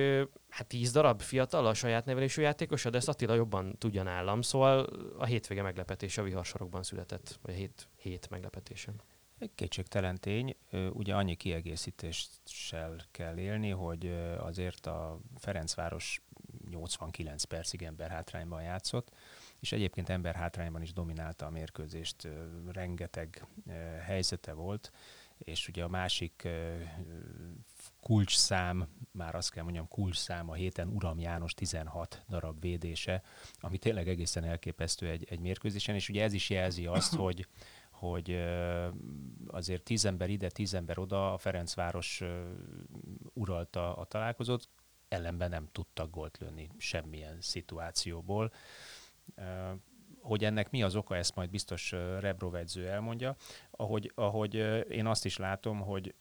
[0.48, 4.86] hát tíz darab fiatal a saját nevelésű játékos, de ezt Attila jobban tudja nálam, szóval
[5.18, 8.92] a hétvége meglepetése a vihar sarokban született, vagy a hét, hét meglepetése.
[9.54, 10.56] Kétségtelen tény,
[10.92, 16.22] ugye annyi kiegészítéssel kell élni, hogy azért a Ferencváros
[16.74, 19.12] 89 percig ember hátrányban játszott,
[19.60, 22.28] és egyébként ember hátrányban is dominálta a mérkőzést,
[22.72, 23.46] rengeteg
[24.04, 24.92] helyzete volt,
[25.38, 26.48] és ugye a másik
[28.00, 33.22] kulcsszám, már azt kell mondjam, kulcsszám a héten Uram János 16 darab védése,
[33.60, 37.46] ami tényleg egészen elképesztő egy, egy mérkőzésen, és ugye ez is jelzi azt, hogy,
[37.90, 38.44] hogy
[39.46, 42.22] azért tíz ember ide, tíz ember oda, a Ferencváros
[43.32, 44.68] uralta a találkozót,
[45.14, 48.52] ellenben nem tudtak gólt lőni semmilyen szituációból.
[50.20, 53.36] Hogy ennek mi az oka, ezt majd biztos Rebrov edző elmondja.
[53.70, 54.54] Ahogy, ahogy
[54.90, 56.14] én azt is látom, hogy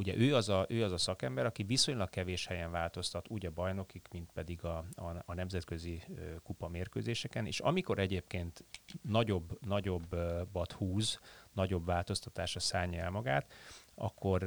[0.00, 3.50] ugye ő az, a, ő az a szakember, aki viszonylag kevés helyen változtat, úgy a
[3.50, 6.02] bajnokik, mint pedig a, a, a nemzetközi
[6.42, 8.64] kupa mérkőzéseken, és amikor egyébként
[9.02, 11.20] nagyobb, nagyobbat húz,
[11.52, 13.52] nagyobb változtatásra szállja el magát,
[13.94, 14.42] akkor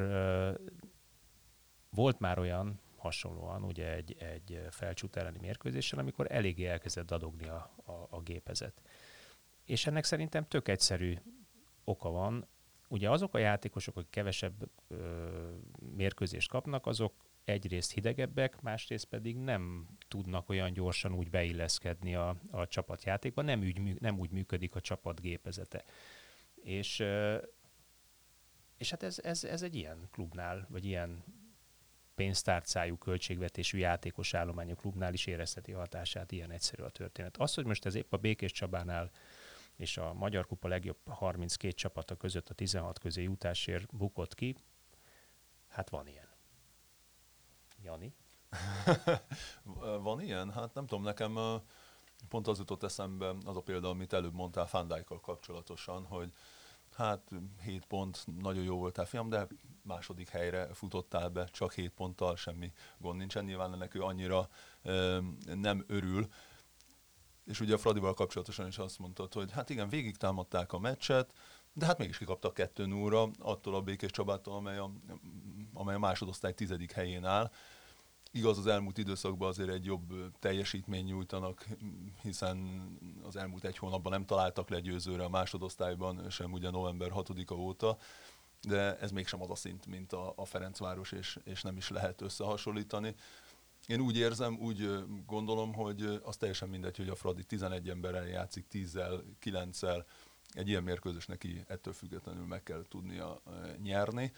[1.89, 7.73] volt már olyan, hasonlóan ugye egy, egy felcsút elleni mérkőzésen, amikor eléggé elkezdett dadogni a,
[7.85, 8.81] a, a gépezet.
[9.65, 11.17] És ennek szerintem tök egyszerű
[11.83, 12.47] oka van.
[12.87, 15.49] Ugye azok a játékosok, akik kevesebb ö,
[15.95, 17.13] mérkőzést kapnak, azok
[17.45, 24.01] egyrészt hidegebbek, másrészt pedig nem tudnak olyan gyorsan úgy beilleszkedni a, a csapatjátékba, nem úgy,
[24.01, 25.83] nem úgy működik a csapat gépezete.
[26.55, 27.03] És,
[28.77, 31.23] és hát ez, ez, ez egy ilyen klubnál, vagy ilyen
[32.15, 37.38] pénztárcájú, költségvetésű játékos állományú klubnál is érezheti hatását, ilyen egyszerű a történet.
[37.38, 39.12] Az, hogy most ez épp a Békés Csabánál
[39.76, 44.56] és a Magyar Kupa legjobb 32 csapata között a 16 közé jutásért bukott ki,
[45.69, 46.28] hát van ilyen.
[47.84, 48.15] Jani?
[50.02, 50.52] van ilyen?
[50.52, 51.62] Hát nem tudom, nekem
[52.30, 56.34] pont az jutott eszembe az a példa, amit előbb mondtál Fandajkkal kapcsolatosan, hogy
[56.95, 57.29] hát
[57.63, 59.47] 7 pont, nagyon jó voltál fiam, de
[59.82, 63.43] második helyre futottál be, csak 7 ponttal, semmi gond nincsen.
[63.43, 64.49] Nyilván ennek ő annyira
[64.82, 66.27] ö, nem örül.
[67.45, 71.34] És ugye a Fradival kapcsolatosan is azt mondtad, hogy hát igen, végig támadták a meccset,
[71.73, 74.91] de hát mégis kikaptak 2 0 attól a Békés Csabától, amely a,
[75.73, 77.51] amely a másodosztály tizedik helyén áll.
[78.35, 81.65] Igaz, az elmúlt időszakban azért egy jobb teljesítmény nyújtanak,
[82.21, 82.57] hiszen
[83.23, 87.97] az elmúlt egy hónapban nem találtak le győzőre a másodosztályban, sem ugye november 6-a óta,
[88.61, 92.21] de ez mégsem az a szint, mint a, a Ferencváros, és, és nem is lehet
[92.21, 93.15] összehasonlítani.
[93.87, 98.65] Én úgy érzem, úgy gondolom, hogy az teljesen mindegy, hogy a Fradi 11 emberrel játszik,
[98.71, 100.03] 10-zel, 9-el,
[100.49, 103.41] egy ilyen mérkőzés neki ettől függetlenül meg kell tudnia
[103.81, 104.31] nyerni.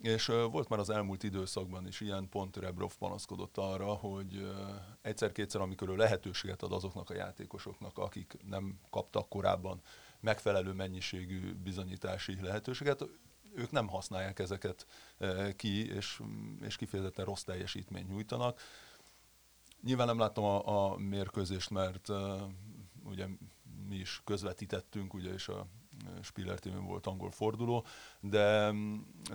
[0.00, 4.50] És volt már az elmúlt időszakban is ilyen, pont Rebrov panaszkodott arra, hogy
[5.02, 9.80] egyszer-kétszer, amikor ő lehetőséget ad azoknak a játékosoknak, akik nem kaptak korábban
[10.20, 13.04] megfelelő mennyiségű bizonyítási lehetőséget,
[13.54, 14.86] ők nem használják ezeket
[15.56, 16.22] ki, és,
[16.60, 18.60] és kifejezetten rossz teljesítményt nyújtanak.
[19.82, 22.42] Nyilván nem láttam a, a mérkőzést, mert uh,
[23.04, 23.26] ugye
[23.88, 25.66] mi is közvetítettünk, ugye, és a
[26.22, 27.84] Spiller tv volt angol forduló,
[28.20, 28.72] de,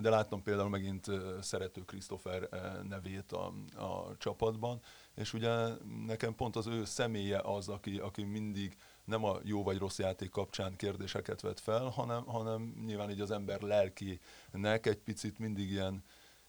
[0.02, 1.06] de láttam például megint
[1.42, 2.50] szerető Christopher
[2.90, 4.82] nevét a, a csapatban,
[5.16, 5.68] és ugye
[6.06, 10.30] nekem pont az ő személye az, aki, aki mindig nem a jó vagy rossz játék
[10.30, 16.04] kapcsán kérdéseket vet fel, hanem, hanem nyilván így az ember lelkinek egy picit mindig ilyen,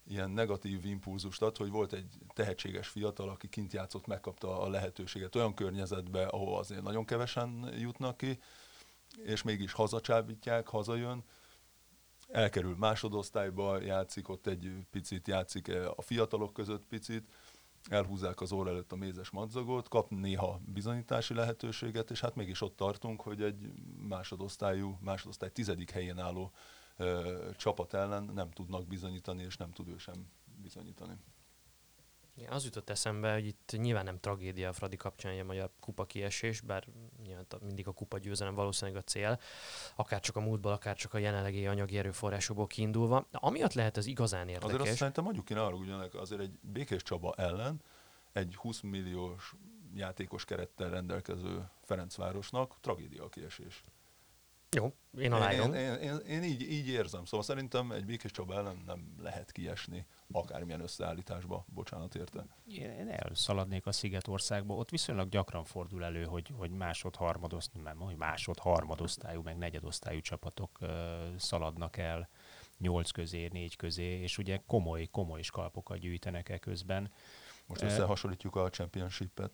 [0.09, 5.35] ilyen negatív impulzust ad, hogy volt egy tehetséges fiatal, aki kint játszott, megkapta a lehetőséget
[5.35, 8.39] olyan környezetbe, ahol azért nagyon kevesen jutnak ki,
[9.23, 11.25] és mégis hazacsábítják, hazajön,
[12.29, 17.33] elkerül másodosztályba, játszik ott egy picit, játszik a fiatalok között picit,
[17.89, 22.77] elhúzzák az óra előtt a mézes madzagot, kap néha bizonyítási lehetőséget, és hát mégis ott
[22.77, 23.73] tartunk, hogy egy
[24.09, 26.53] másodosztályú, másodosztály tizedik helyén álló
[26.97, 30.31] ö, csapat ellen nem tudnak bizonyítani, és nem tud ő sem
[30.63, 31.17] bizonyítani.
[32.37, 36.05] Igen, az jutott eszembe, hogy itt nyilván nem tragédia a Fradi kapcsán a magyar kupa
[36.05, 36.87] kiesés, bár
[37.25, 39.41] nyilván mindig a kupa győzelem valószínűleg a cél,
[39.97, 43.27] akár csak a múltból, akár csak a jelenlegi anyagi erőforrásokból kiindulva.
[43.31, 44.75] De amiatt lehet az igazán érdekes.
[44.75, 47.83] Azért azt szerintem mondjuk kéne arra, ugyanek azért egy Békés Csaba ellen
[48.33, 49.55] egy 20 milliós
[49.95, 53.85] játékos kerettel rendelkező Ferencvárosnak tragédia a kiesés.
[54.71, 55.75] Jó, én aláírom.
[55.75, 59.53] Én, én, én, én így, így érzem, szóval szerintem egy Békés Csaba ellen nem lehet
[59.53, 62.47] kiesni akármilyen összeállításba, bocsánat érte.
[62.67, 68.17] Én elszaladnék a Szigetországba, ott viszonylag gyakran fordul elő, hogy, hogy másod, harmadosztályú, nem, hogy
[68.17, 70.89] másod, harmadosztályú, meg negyedosztályú csapatok uh,
[71.37, 72.29] szaladnak el
[72.79, 77.11] nyolc közé, négy közé, és ugye komoly, komoly skalpokat gyűjtenek e közben.
[77.67, 79.51] Most összehasonlítjuk a Championship-et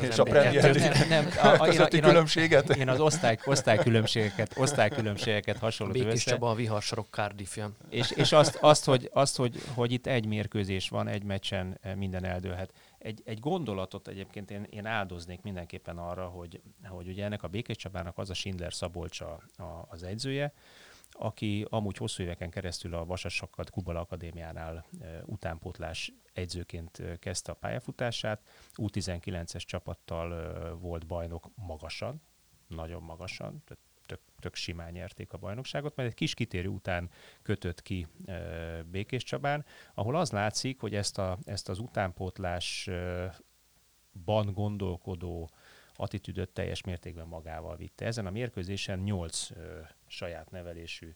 [0.00, 2.76] és a Premier nem, nem, a, a, közötti én, különbséget?
[2.76, 6.30] Én az osztály, osztálykülönbségeket, osztálykülönbségeket hasonlítom Békés össze.
[6.30, 7.70] Csaba a viharsarok Cardiffja.
[7.88, 12.24] És, és azt, azt, hogy, azt hogy, hogy itt egy mérkőzés van, egy meccsen minden
[12.24, 12.72] eldőlhet.
[12.98, 17.76] Egy, egy gondolatot egyébként én, én áldoznék mindenképpen arra, hogy, hogy ugye ennek a Békés
[17.76, 20.52] Csabának az a Schindler Szabolcsa a, az egyzője,
[21.12, 24.86] aki amúgy hosszú éveken keresztül a Vasassakkad Kubala Akadémiánál
[25.24, 28.48] utánpótlás egyzőként kezdte a pályafutását.
[28.76, 32.22] U19-es csapattal volt bajnok magasan,
[32.66, 37.10] nagyon magasan, tehát tök, tök simán nyerték a bajnokságot, mert egy kis kitérő után
[37.42, 45.50] kötött ki e, Békés Csabán, ahol az látszik, hogy ezt, a, ezt az utánpótlásban gondolkodó
[46.02, 48.06] attitűdöt teljes mértékben magával vitte.
[48.06, 51.14] Ezen a mérkőzésen nyolc ö, saját nevelésű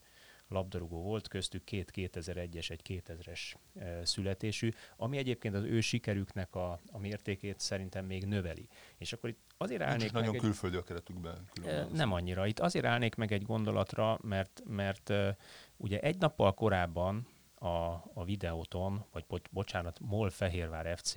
[0.49, 3.41] labdarúgó volt, köztük két 2001-es, egy 2000-es
[3.75, 8.69] e, születésű, ami egyébként az ő sikerüknek a, a mértékét szerintem még növeli.
[8.97, 11.49] És akkor itt azért állnék Nincs meg nagyon egy, külföldi a keretükben.
[11.65, 12.47] e, Nem annyira.
[12.47, 15.37] Itt azért állnék meg egy gondolatra, mert, mert e,
[15.77, 17.67] ugye egy nappal korábban a,
[18.15, 21.15] a videóton, vagy bo, bocsánat, MOL Fehérvár FC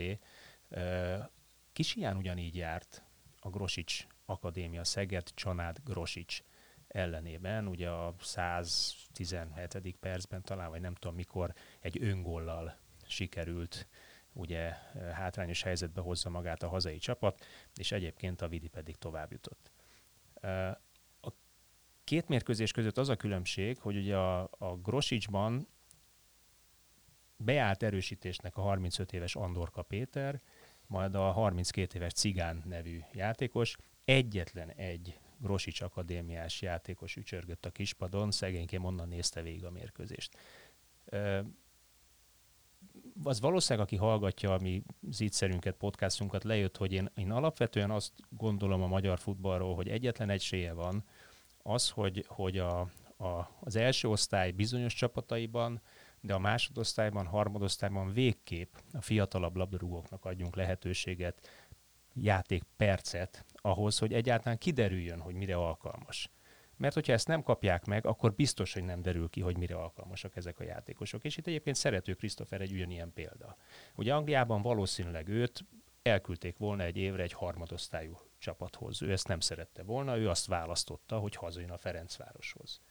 [1.74, 3.04] Kisiján ugyanígy járt,
[3.50, 6.42] Grosics Akadémia Szeged Csanád Grosics
[6.88, 9.96] ellenében, ugye a 117.
[10.00, 13.88] percben talán, vagy nem tudom mikor, egy öngollal sikerült
[14.34, 14.74] ugye
[15.14, 19.72] hátrányos helyzetbe hozza magát a hazai csapat, és egyébként a Vidi pedig tovább jutott.
[21.22, 21.32] A
[22.04, 25.68] két mérkőzés között az a különbség, hogy ugye a, a Grosicsban
[27.38, 30.42] beállt erősítésnek a 35 éves Andorka Péter,
[30.90, 33.76] majd a 32 éves Cigán nevű játékos,
[34.06, 40.38] egyetlen egy Grosics akadémiás játékos ücsörgött a kispadon, szegényként onnan nézte végig a mérkőzést.
[43.24, 48.82] Az valószínűleg, aki hallgatja a mi zítszerünket, podcastunkat, lejött, hogy én, én alapvetően azt gondolom
[48.82, 51.04] a magyar futballról, hogy egyetlen egy van,
[51.58, 52.80] az, hogy, hogy a,
[53.18, 55.82] a, az első osztály bizonyos csapataiban
[56.22, 61.48] de a másodosztályban, harmadosztályban végképp a fiatalabb labdarúgóknak adjunk lehetőséget,
[62.14, 66.30] játékpercet ahhoz, hogy egyáltalán kiderüljön, hogy mire alkalmas.
[66.78, 70.36] Mert hogyha ezt nem kapják meg, akkor biztos, hogy nem derül ki, hogy mire alkalmasak
[70.36, 71.24] ezek a játékosok.
[71.24, 73.58] És itt egyébként szerető Christopher egy ugyanilyen példa.
[73.96, 75.66] Ugye Angliában valószínűleg őt
[76.02, 79.02] elküldték volna egy évre egy harmadosztályú csapathoz.
[79.02, 82.82] Ő ezt nem szerette volna, ő azt választotta, hogy hazajön a Ferencvároshoz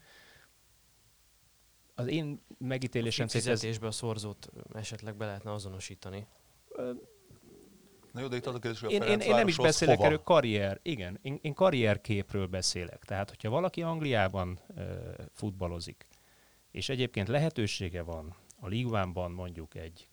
[1.98, 3.92] az én megítélésem a fizetésbe ez...
[3.92, 6.26] a szorzót esetleg be lehetne azonosítani.
[8.12, 10.22] Na jó, de itt az a kérdés, hogy én, én, én nem is beszélek erről,
[10.22, 13.04] karrier, igen, én, én karrierképről beszélek.
[13.04, 14.84] Tehát, hogyha valaki Angliában uh,
[15.32, 16.06] futballozik,
[16.70, 20.08] és egyébként lehetősége van a Ligvánban mondjuk egy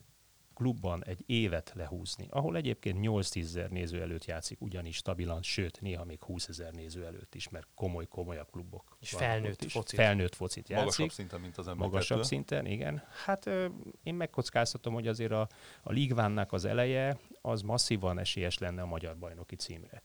[0.56, 6.04] klubban egy évet lehúzni, ahol egyébként 8-10 ezer néző előtt játszik ugyanis stabilan, sőt, néha
[6.04, 8.96] még 20 ezer néző előtt is, mert komoly-komolyabb klubok.
[9.00, 9.72] És felnőtt is.
[9.72, 9.98] focit.
[9.98, 10.84] Felnőtt focit játszik.
[10.84, 13.02] Magasabb szinten, mint az ember Magasabb szinten, igen.
[13.24, 13.66] Hát ö,
[14.02, 15.48] én megkockáztatom, hogy azért a,
[15.82, 20.02] a Ligvánnak az eleje az masszívan esélyes lenne a magyar bajnoki címre.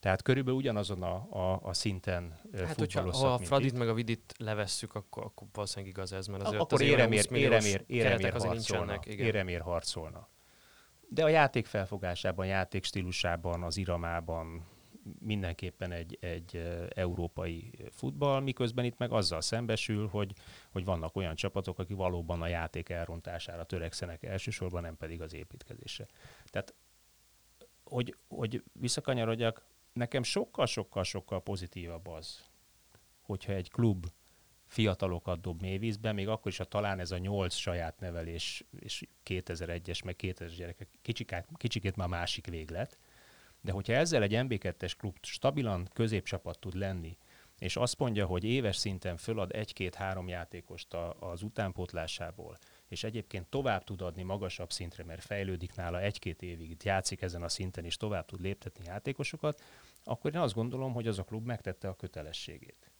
[0.00, 4.34] Tehát körülbelül ugyanazon a, a, a szinten Hát, hogyha ha a Fradit meg a Vidit
[4.38, 10.28] levesszük, akkor, akkor valószínűleg igaz ez, mert azért akkor éremér, éremér, éremér, harcolna, éremér harcolna.
[11.08, 14.66] De a játék felfogásában, játék stílusában, az iramában
[15.18, 20.32] mindenképpen egy, egy európai futball, miközben itt meg azzal szembesül, hogy,
[20.70, 26.06] hogy vannak olyan csapatok, akik valóban a játék elrontására törekszenek elsősorban, nem pedig az építkezésre.
[26.50, 26.74] Tehát,
[27.84, 29.64] hogy, hogy visszakanyarodjak,
[29.96, 32.40] nekem sokkal-sokkal-sokkal pozitívabb az,
[33.20, 34.06] hogyha egy klub
[34.66, 40.04] fiatalokat dob mélyvízbe, még akkor is, ha talán ez a nyolc saját nevelés és 2001-es,
[40.04, 42.98] meg 2000-es gyerekek kicsikát, kicsikét már másik véglet,
[43.60, 47.18] de hogyha ezzel egy MB2-es klub stabilan középcsapat tud lenni,
[47.58, 53.84] és azt mondja, hogy éves szinten fölad egy-két-három játékost a, az utánpótlásából, és egyébként tovább
[53.84, 58.26] tud adni magasabb szintre, mert fejlődik nála egy-két évig, játszik ezen a szinten, és tovább
[58.26, 59.62] tud léptetni játékosokat,
[60.08, 62.90] akkor én azt gondolom, hogy az a klub megtette a kötelességét.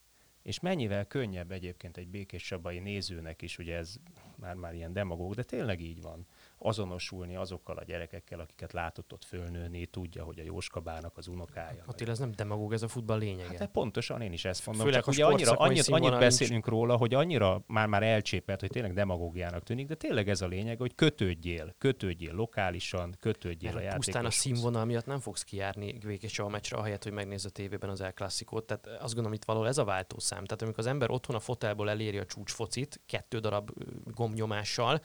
[0.43, 3.97] És mennyivel könnyebb egyébként egy Békés nézőnek is, ugye ez
[4.37, 6.27] már-már ilyen demagóg, de tényleg így van,
[6.59, 11.83] azonosulni azokkal a gyerekekkel, akiket látott ott fölnőni, tudja, hogy a Jóskabának az unokája.
[11.87, 13.49] Attila, ez nem demagóg, ez a futball lényege.
[13.49, 14.85] Hát de pontosan én is ezt mondom.
[14.85, 18.93] Főleg Csak a ugye annyira, annyit, annyit beszélünk róla, hogy annyira már-már elcsépelt, hogy tényleg
[18.93, 24.15] demagógiának tűnik, de tényleg ez a lényeg, hogy kötődjél, kötődjél lokálisan, kötődjél a Mert játékoshoz.
[24.15, 27.91] pusztán a színvonal miatt nem fogsz kijárni Békés Csaba meccsre, ahelyett, hogy megnézd a tévében
[27.91, 28.67] az El Classicot.
[28.67, 30.45] Tehát azt gondolom, itt valahol ez a váltószám.
[30.45, 33.71] Tehát amikor az ember otthon a fotelból eléri a csúcsfocit, kettő darab
[34.05, 35.01] gombnyomással,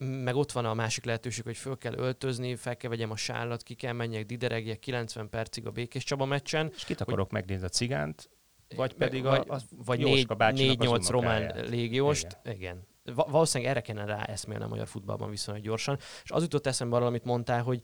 [0.00, 3.62] meg ott van a másik lehetőség, hogy föl kell öltözni, fel kell vegyem a sállat,
[3.62, 7.68] ki kell menjek, dideregjek 90 percig a Békés Csaba meccsen, És kit akarok megnézni a
[7.68, 8.30] cigánt,
[8.76, 12.38] vagy pedig vagy, a, a vagy Jóska az 4-8 román légióst.
[12.42, 12.56] Igen.
[12.56, 12.88] Igen.
[13.14, 15.98] Va- valószínűleg erre kellene rá eszmélni a magyar futballban viszonylag gyorsan.
[16.24, 17.80] És az jutott eszembe arra, amit mondtál, hogy,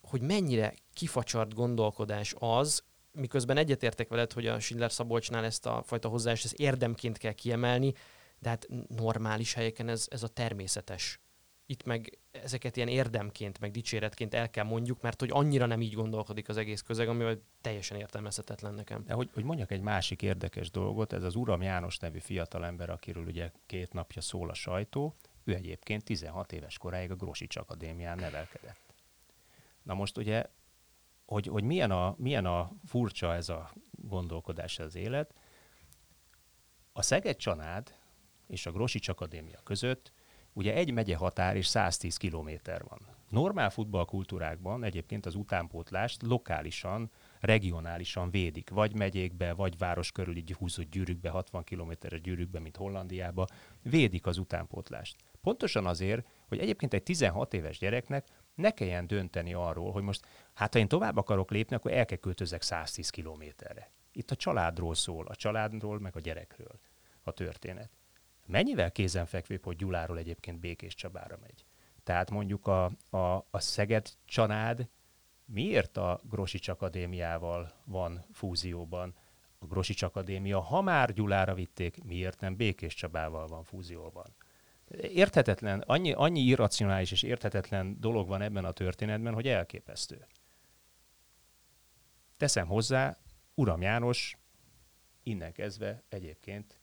[0.00, 2.82] hogy mennyire kifacsart gondolkodás az,
[3.12, 7.92] miközben egyetértek veled, hogy a Schindler Szabolcsnál ezt a fajta hozzáállást ezt érdemként kell kiemelni,
[8.38, 11.20] de hát normális helyeken ez, ez a természetes.
[11.70, 15.94] Itt meg ezeket ilyen érdemként, meg dicséretként el kell mondjuk, mert hogy annyira nem így
[15.94, 19.04] gondolkodik az egész közeg, amivel teljesen értelmezhetetlen nekem.
[19.04, 23.24] De hogy, hogy mondjak egy másik érdekes dolgot, ez az Uram János nevű fiatalember, akiről
[23.24, 28.94] ugye két napja szól a sajtó, ő egyébként 16 éves koráig a Grosics Akadémián nevelkedett.
[29.82, 30.44] Na most ugye,
[31.24, 35.34] hogy, hogy milyen, a, milyen a furcsa ez a gondolkodás az élet,
[36.92, 37.94] a Szeged Csanád
[38.46, 40.12] és a Grosics Akadémia között
[40.52, 43.18] ugye egy megye határ és 110 kilométer van.
[43.28, 47.10] Normál futballkultúrákban egyébként az utánpótlást lokálisan,
[47.40, 53.46] regionálisan védik, vagy megyékbe, vagy város körüli húzott gyűrűkbe, 60 kilométeres gyűrűkbe, mint Hollandiába,
[53.82, 55.16] védik az utánpótlást.
[55.40, 60.72] Pontosan azért, hogy egyébként egy 16 éves gyereknek ne kelljen dönteni arról, hogy most, hát
[60.72, 63.90] ha én tovább akarok lépni, akkor el kell költözek 110 kilométerre.
[64.12, 66.80] Itt a családról szól, a családról, meg a gyerekről
[67.22, 67.99] a történet.
[68.50, 71.64] Mennyivel kézenfekvőbb, hogy Gyuláról egyébként Békés Csabára megy?
[72.02, 74.88] Tehát mondjuk a, a, a Szeged család
[75.44, 79.14] miért a Grosics Akadémiával van fúzióban?
[79.58, 84.34] A Grosics Akadémia, ha már Gyulára vitték, miért nem Békés Csabával van fúzióban?
[85.00, 90.26] Érthetetlen, annyi, annyi irracionális és érthetetlen dolog van ebben a történetben, hogy elképesztő.
[92.36, 93.18] Teszem hozzá,
[93.54, 94.36] Uram János
[95.22, 96.79] innen kezdve egyébként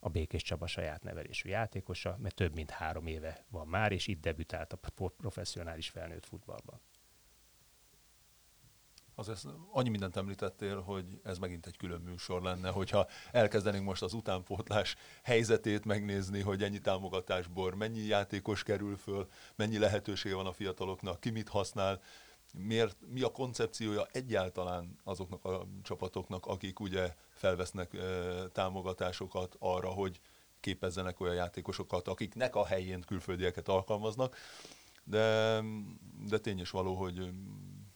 [0.00, 4.20] a Békés Csaba saját nevelésű játékosa, mert több mint három éve van már, és itt
[4.20, 6.80] debütált a pro- professzionális felnőtt futballban.
[9.14, 14.12] Azért annyi mindent említettél, hogy ez megint egy külön műsor lenne, hogyha elkezdenénk most az
[14.12, 21.20] utánpótlás helyzetét megnézni, hogy ennyi támogatásból mennyi játékos kerül föl, mennyi lehetősége van a fiataloknak,
[21.20, 22.00] ki mit használ,
[22.52, 27.98] miért, mi a koncepciója egyáltalán azoknak a csapatoknak, akik ugye felvesznek e,
[28.48, 30.20] támogatásokat arra, hogy
[30.60, 34.36] képezzenek olyan játékosokat, akiknek a helyén külföldieket alkalmaznak.
[35.04, 35.60] De,
[36.28, 37.30] de tény is való, hogy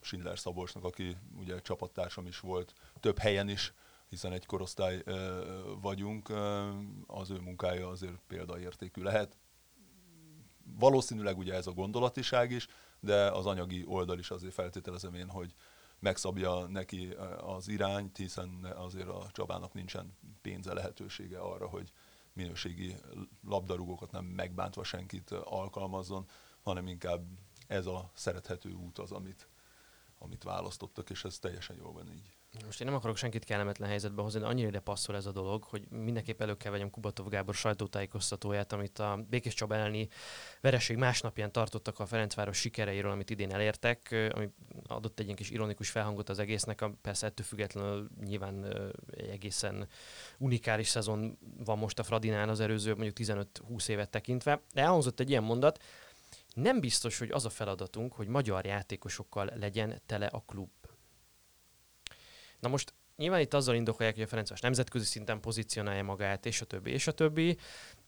[0.01, 3.73] Schindler Szabolcsnak, aki ugye csapattársam is volt, több helyen is,
[4.09, 5.45] hiszen egy korosztály ö,
[5.81, 6.69] vagyunk, ö,
[7.07, 9.37] az ő munkája azért példaértékű lehet.
[10.79, 12.69] Valószínűleg ugye ez a gondolatiság is,
[13.05, 15.55] de az anyagi oldal is azért feltételezem én, hogy
[15.99, 17.09] megszabja neki
[17.41, 21.93] az irányt, hiszen azért a Csabának nincsen pénze lehetősége arra, hogy
[22.33, 22.97] minőségi
[23.45, 26.27] labdarúgókat nem megbántva senkit alkalmazzon,
[26.63, 27.25] hanem inkább
[27.67, 29.49] ez a szerethető út az, amit,
[30.19, 32.37] amit választottak, és ez teljesen jól van így.
[32.65, 35.65] Most én nem akarok senkit kellemetlen helyzetbe hozni, de annyira ide passzol ez a dolog,
[35.65, 40.09] hogy mindenképp elő kell vegyem Kubatov Gábor sajtótájékoztatóját, amit a Békés Csaba elleni
[40.61, 44.49] vereség másnapján tartottak a Ferencváros sikereiről, amit idén elértek, ami
[44.87, 48.65] adott egy ilyen kis ironikus felhangot az egésznek, persze ettől függetlenül nyilván
[49.11, 49.89] egy egészen
[50.39, 54.61] unikális szezon van most a Fradinál az előző mondjuk 15-20 évet tekintve.
[54.75, 55.83] De elhangzott egy ilyen mondat,
[56.55, 60.71] nem biztos, hogy az a feladatunk, hogy magyar játékosokkal legyen tele a klub.
[62.63, 66.65] Na most nyilván itt azzal indokolják, hogy a Ferencváros nemzetközi szinten pozícionálja magát, és a
[66.65, 67.59] többi, és a többi.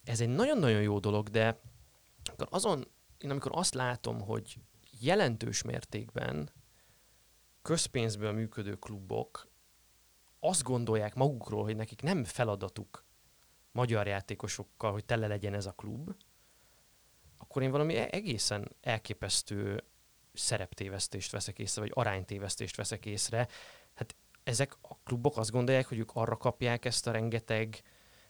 [0.04, 1.60] Ez egy nagyon-nagyon jó dolog, de
[2.36, 2.88] azon,
[3.18, 4.58] én amikor azt látom, hogy
[5.00, 6.50] jelentős mértékben
[7.62, 9.48] közpénzből működő klubok
[10.40, 13.04] azt gondolják magukról, hogy nekik nem feladatuk
[13.72, 16.14] magyar játékosokkal, hogy tele legyen ez a klub,
[17.38, 19.84] akkor én valami e- egészen elképesztő
[20.32, 23.48] szereptévesztést veszek észre, vagy aránytévesztést veszek észre.
[23.94, 27.82] Hát ezek a klubok azt gondolják, hogy ők arra kapják ezt a rengeteg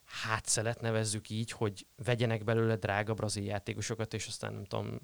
[0.04, 5.00] hátszelet nevezzük így, hogy vegyenek belőle drága brazil játékosokat, és aztán nem tudom,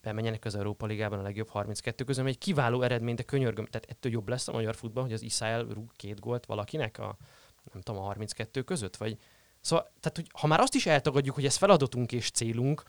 [0.00, 4.12] bemenjenek az Európa Ligában a legjobb 32 közül, egy kiváló eredmény, de könyörgöm, tehát ettől
[4.12, 7.16] jobb lesz a magyar futball, hogy az Iszáel rúg két gólt valakinek a,
[7.72, 9.18] nem tudom, a 32 között, vagy
[9.62, 12.82] Szóval, tehát, hogy ha már azt is eltagadjuk, hogy ez feladatunk és célunk,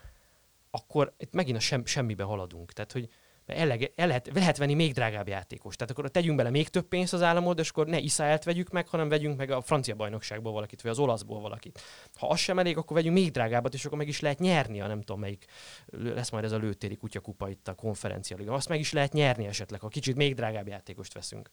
[0.71, 2.71] akkor itt megint a sem, semmibe haladunk.
[2.71, 3.09] Tehát, hogy
[3.45, 5.75] el, el lehet, lehet venni még drágább játékos.
[5.75, 8.87] Tehát akkor tegyünk bele még több pénzt az államot, és akkor ne Iszáelt vegyük meg,
[8.87, 11.81] hanem vegyünk meg a francia bajnokságból valakit, vagy az olaszból valakit.
[12.15, 14.87] Ha az sem elég, akkor vegyünk még drágábbat, és akkor meg is lehet nyerni a
[14.87, 15.45] nem tudom melyik,
[15.85, 18.53] lesz majd ez a lőtéri kutyakupa itt a konferencia liga.
[18.53, 21.51] Azt meg is lehet nyerni esetleg, ha kicsit még drágább játékost veszünk.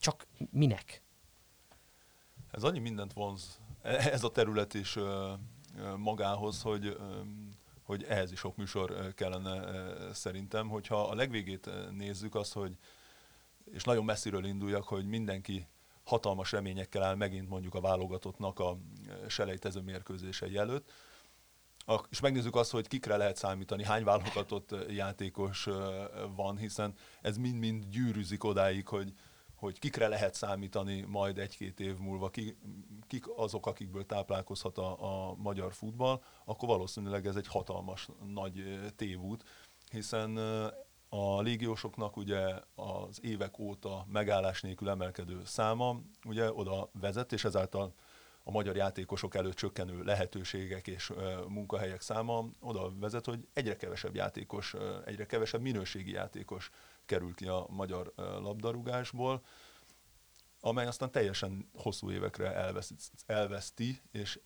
[0.00, 1.02] Csak minek?
[2.50, 4.98] Ez annyi mindent vonz ez a terület is
[5.96, 6.96] magához, hogy
[7.84, 9.62] hogy ehhez is sok műsor kellene
[10.12, 12.76] szerintem, hogyha a legvégét nézzük azt, hogy
[13.72, 15.66] és nagyon messziről induljak, hogy mindenki
[16.04, 18.78] hatalmas reményekkel áll megint mondjuk a válogatottnak a
[19.28, 20.92] selejtező mérkőzései előtt,
[22.10, 25.68] és megnézzük azt, hogy kikre lehet számítani, hány válogatott játékos
[26.36, 29.12] van, hiszen ez mind-mind gyűrűzik odáig, hogy,
[29.64, 32.56] hogy kikre lehet számítani majd egy-két év múlva, ki,
[33.06, 39.44] kik azok, akikből táplálkozhat a, a magyar futball, akkor valószínűleg ez egy hatalmas nagy tévút,
[39.90, 40.36] hiszen
[41.08, 47.94] a légiósoknak ugye az évek óta megállás nélkül emelkedő száma ugye oda vezet, és ezáltal
[48.44, 51.12] a magyar játékosok előtt csökkenő lehetőségek és
[51.48, 54.74] munkahelyek száma oda vezet, hogy egyre kevesebb játékos,
[55.04, 56.70] egyre kevesebb minőségi játékos
[57.06, 59.42] kerül ki a magyar labdarúgásból,
[60.60, 62.74] amely aztán teljesen hosszú évekre
[63.26, 64.40] elveszti, és,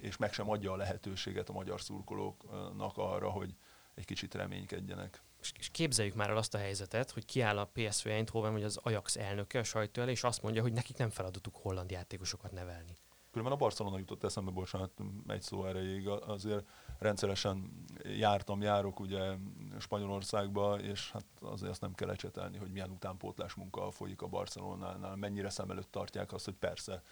[0.00, 3.54] és meg sem adja a lehetőséget a magyar szurkolóknak arra, hogy
[3.94, 5.22] egy kicsit reménykedjenek.
[5.58, 9.16] És képzeljük már el azt a helyzetet, hogy kiáll a PSV Eindhoven, vagy az Ajax
[9.16, 12.96] elnöke a sajtó elé, és azt mondja, hogy nekik nem feladatuk holland játékosokat nevelni.
[13.30, 14.90] Különben a Barcelona jutott eszembe, bocsánat,
[15.26, 16.68] egy szó erejéig, azért
[16.98, 19.36] rendszeresen jártam, járok ugye
[19.78, 25.16] Spanyolországba, és hát azért azt nem kell ecsetelni, hogy milyen utánpótlás munka folyik a Barcelonánál,
[25.16, 27.02] mennyire szem előtt tartják azt, hogy persze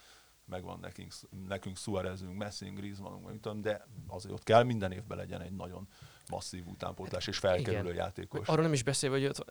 [0.45, 1.12] megvan nekünk,
[1.47, 5.89] nekünk Suárezünk, Messing, Griezmannunk, de azért ott kell minden évben legyen egy nagyon
[6.30, 7.94] masszív utánpótlás és felkerülő Igen.
[7.94, 8.48] játékos.
[8.48, 9.44] Arról nem is beszélve, hogy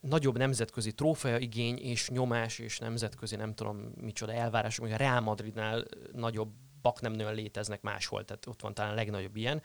[0.00, 5.20] nagyobb nemzetközi trófea igény és nyomás és nemzetközi nem tudom micsoda elvárások, hogy a Real
[5.20, 6.50] Madridnál nagyobb
[6.82, 9.62] bak nem nagyon léteznek máshol, tehát ott van talán a legnagyobb ilyen.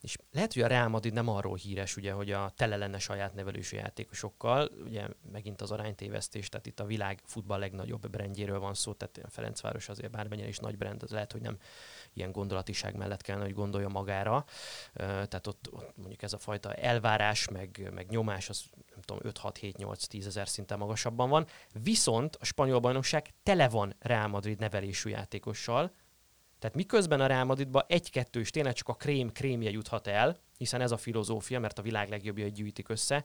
[0.00, 3.34] És lehet, hogy a Real Madrid nem arról híres, ugye, hogy a tele lenne saját
[3.34, 8.92] nevelősű játékosokkal, ugye megint az aránytévesztés, tehát itt a világ futball legnagyobb brandjéről van szó,
[8.92, 11.58] tehát a Ferencváros azért bármennyire is nagy brand, az lehet, hogy nem
[12.18, 14.44] ilyen gondolatiság mellett kellene, hogy gondolja magára.
[14.94, 20.26] Tehát ott, ott mondjuk ez a fajta elvárás, meg, meg nyomás, az nem tudom, 5-6-7-8-10
[20.26, 21.46] ezer szinten magasabban van.
[21.82, 25.92] Viszont a spanyol bajnokság tele van Real Madrid nevelésű játékossal,
[26.58, 30.80] tehát miközben a Real Madridba egy-kettő és tényleg csak a krém krémje juthat el, hiszen
[30.80, 33.24] ez a filozófia, mert a világ legjobbjai gyűjtik össze,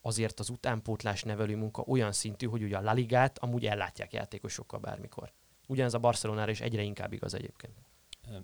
[0.00, 4.80] azért az utánpótlás nevelő munka olyan szintű, hogy ugye a La Ligát amúgy ellátják játékosokkal
[4.80, 5.32] bármikor.
[5.66, 7.72] Ugyanez a Barcelonára is egyre inkább igaz egyébként.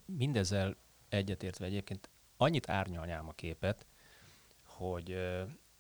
[0.05, 0.77] Mindezzel
[1.09, 3.87] egyetértve egyébként annyit árnyalnyám a képet,
[4.65, 5.17] hogy,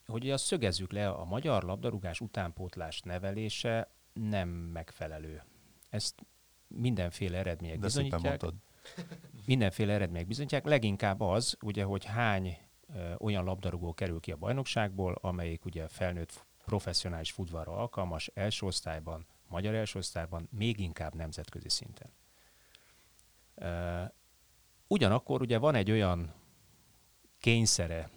[0.06, 5.42] hogy azt szögezzük le, a magyar labdarúgás utánpótlás nevelése nem megfelelő.
[5.88, 6.14] Ezt
[6.66, 8.44] mindenféle eredmények De bizonyítják.
[9.46, 10.64] Mindenféle eredmények bizonyítják.
[10.64, 12.58] Leginkább az, ugye, hogy hány
[12.94, 19.26] ö, olyan labdarúgó kerül ki a bajnokságból, amelyik ugye felnőtt professzionális futballra alkalmas első osztályban,
[19.48, 22.10] magyar első osztályban, még inkább nemzetközi szinten.
[24.86, 26.34] Ugyanakkor ugye van egy olyan
[27.38, 28.10] kényszere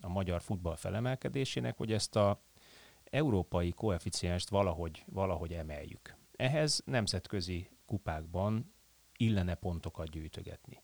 [0.00, 2.42] a magyar futball felemelkedésének, hogy ezt a
[3.04, 6.16] európai koeficienst valahogy, valahogy emeljük.
[6.36, 8.74] Ehhez nemzetközi kupákban
[9.16, 10.82] illene pontokat gyűjtögetni.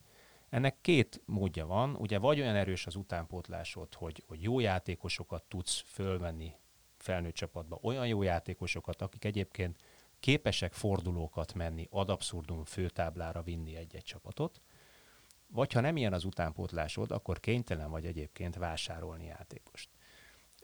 [0.49, 5.83] Ennek két módja van, ugye vagy olyan erős az utánpótlásod, hogy, hogy jó játékosokat tudsz
[5.87, 6.55] fölvenni
[6.97, 9.79] felnőtt csapatba, olyan jó játékosokat, akik egyébként
[10.21, 14.63] képesek fordulókat menni, ad abszurdum főtáblára vinni egy-egy csapatot,
[15.47, 19.89] vagy ha nem ilyen az utánpótlásod, akkor kénytelen vagy egyébként vásárolni játékost.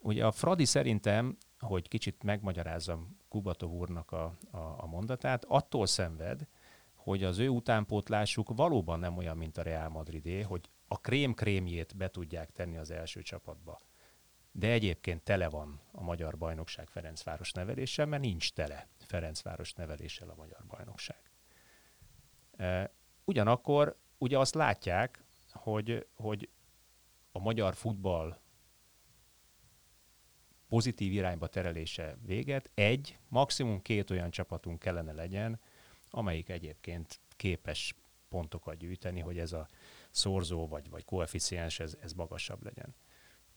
[0.00, 6.48] Ugye a Fradi szerintem, hogy kicsit megmagyarázzam Kubatov úrnak a, a, a mondatát, attól szenved,
[6.94, 12.09] hogy az ő utánpótlásuk valóban nem olyan, mint a Real Madridé, hogy a krém-krémjét be
[12.09, 13.80] tudják tenni az első csapatba.
[14.52, 20.34] De egyébként tele van a magyar bajnokság Ferencváros neveléssel, mert nincs tele Ferencváros neveléssel a
[20.34, 21.20] magyar bajnokság.
[23.24, 26.48] Ugyanakkor ugye azt látják, hogy, hogy
[27.32, 28.38] a magyar futball
[30.68, 35.61] pozitív irányba terelése véget, egy, maximum két olyan csapatunk kellene legyen,
[36.11, 37.94] amelyik egyébként képes
[38.28, 39.68] pontokat gyűjteni, hogy ez a
[40.11, 42.94] szorzó vagy, vagy koeficiens ez, ez magasabb legyen.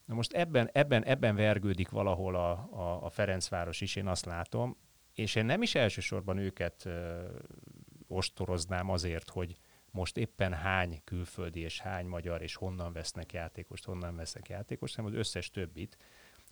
[0.05, 4.77] Na most ebben, ebben, ebben vergődik valahol a, a, a Ferencváros is, én azt látom,
[5.13, 7.25] és én nem is elsősorban őket ö,
[8.07, 9.57] ostoroznám azért, hogy
[9.91, 15.11] most éppen hány külföldi és hány magyar, és honnan vesznek játékost, honnan vesznek játékost, hanem
[15.11, 15.97] az összes többit,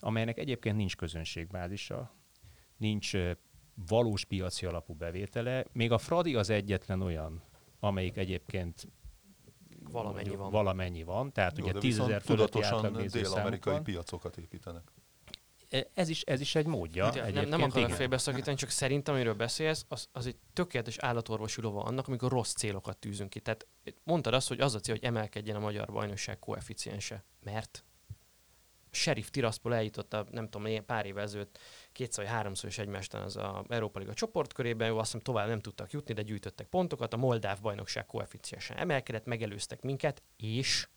[0.00, 2.14] amelynek egyébként nincs közönségbázisa,
[2.76, 3.12] nincs
[3.86, 5.64] valós piaci alapú bevétele.
[5.72, 7.42] Még a Fradi az egyetlen olyan,
[7.80, 8.88] amelyik egyébként
[9.90, 10.50] valamennyi van.
[10.50, 14.92] Valamennyi van, tehát Jó, ugye tízezer fölötti átlagnéző dél-amerikai piacokat építenek.
[15.68, 17.10] E, ez is, ez is egy módja.
[17.10, 21.82] De nem, nem akarok félbeszakítani, csak szerintem, amiről beszélsz, az, az egy tökéletes állatorvosi lova
[21.82, 23.40] annak, amikor rossz célokat tűzünk ki.
[23.40, 23.66] Tehát
[24.04, 27.24] mondtad azt, hogy az a cél, hogy emelkedjen a magyar bajnokság koeficiense.
[27.44, 27.84] Mert
[28.90, 31.58] Sheriff Tiraspol eljutott a, nem tudom, pár évvel ezelőtt
[31.92, 35.60] kétszer vagy háromszor is egymástan az a Európa Liga csoportkörében, jó, azt hiszem tovább nem
[35.60, 40.88] tudtak jutni, de gyűjtöttek pontokat, a Moldáv bajnokság koeficiensen emelkedett, megelőztek minket, és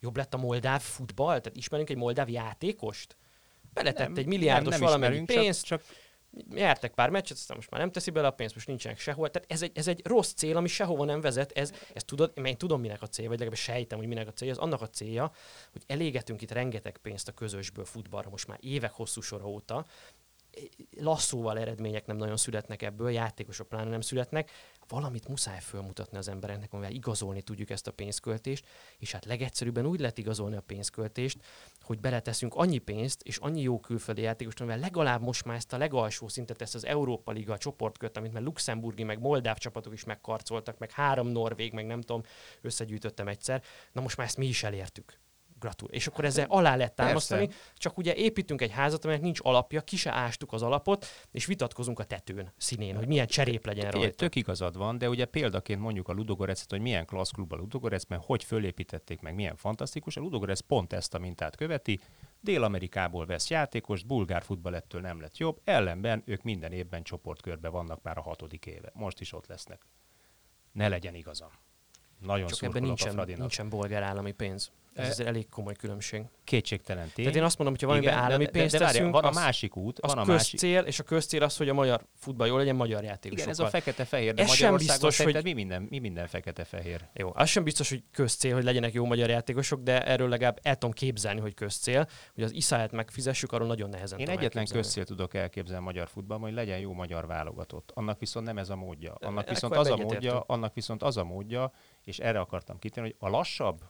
[0.00, 1.40] jobb lett a moldáv futball?
[1.40, 3.16] Tehát ismerünk egy moldáv játékost?
[3.72, 5.96] Beletett nem, egy milliárdos nem, nem valamennyi pénzt, csak, csak
[6.50, 9.30] nyertek pár meccset, aztán most már nem teszi bele a pénzt, most nincsenek sehol.
[9.30, 11.52] Tehát ez egy, ez egy rossz cél, ami sehova nem vezet.
[11.52, 14.54] Ez, ez tudod, én tudom, minek a célja, vagy legalábbis sejtem, hogy minek a célja.
[14.54, 15.32] Az annak a célja,
[15.72, 19.86] hogy elégetünk itt rengeteg pénzt a közösből futballra most már évek hosszú sora óta,
[20.96, 24.50] lasszóval eredmények nem nagyon születnek ebből, játékosok pláne nem születnek,
[24.88, 28.64] valamit muszáj fölmutatni az embereknek, amivel igazolni tudjuk ezt a pénzköltést,
[28.98, 31.38] és hát legegyszerűbben úgy lehet igazolni a pénzköltést,
[31.82, 35.78] hogy beleteszünk annyi pénzt és annyi jó külföldi játékost, amivel legalább most már ezt a
[35.78, 40.78] legalsó szintet, ezt az Európa Liga csoportkört, amit már luxemburgi, meg moldáv csapatok is megkarcoltak,
[40.78, 42.22] meg három norvég, meg nem tudom,
[42.60, 43.62] összegyűjtöttem egyszer.
[43.92, 45.20] Na most már ezt mi is elértük
[45.62, 45.88] gratul.
[45.88, 47.60] És akkor ezzel alá lehet támasztani, Persze.
[47.76, 51.98] csak ugye építünk egy házat, aminek nincs alapja, ki se ástuk az alapot, és vitatkozunk
[51.98, 54.06] a tetőn, színén, hogy milyen cserép legyen rajta.
[54.06, 57.56] Egy, tök igazad van, de ugye példaként mondjuk a Ludogorecet, hogy milyen klassz klub a
[57.56, 60.16] Ludogorec, mert hogy fölépítették meg, milyen fantasztikus.
[60.16, 62.00] A Ludogorec pont ezt a mintát követi,
[62.40, 68.02] Dél-Amerikából vesz játékost, bulgár futball ettől nem lett jobb, ellenben ők minden évben csoportkörbe vannak
[68.02, 68.90] már a hatodik éve.
[68.94, 69.86] Most is ott lesznek.
[70.72, 71.50] Ne legyen igazam.
[72.18, 74.72] Nagyon Csak ebben nincsen, nincsen bolgár állami pénz.
[74.94, 76.24] Ez azért elég komoly különbség.
[76.44, 77.24] Kétségtelen tény.
[77.24, 79.30] Tehát én azt mondom, hogy ha valamiben állami de, pénzt de, de, teszünk, van a
[79.30, 80.88] másik út, az van a közcél, másik...
[80.88, 83.38] és a közcél az, hogy a magyar futball jól legyen magyar játékosokkal.
[83.38, 85.42] Igen, ez a fekete-fehér, de ez sem biztos, hogy...
[85.42, 87.08] mi minden, mi minden fekete-fehér?
[87.12, 90.74] Jó, az sem biztos, hogy közcél, hogy legyenek jó magyar játékosok, de erről legalább el
[90.74, 95.34] tudom képzelni, hogy közcél, hogy az iszáját megfizessük, arról nagyon nehezen Én egyetlen közcél tudok
[95.34, 97.90] elképzelni magyar futballban, hogy legyen jó magyar válogatott.
[97.94, 99.14] Annak viszont nem ez a módja.
[99.14, 101.72] Annak viszont az a módja, annak viszont az a módja,
[102.04, 103.80] és erre akartam kitérni, hogy a lassabb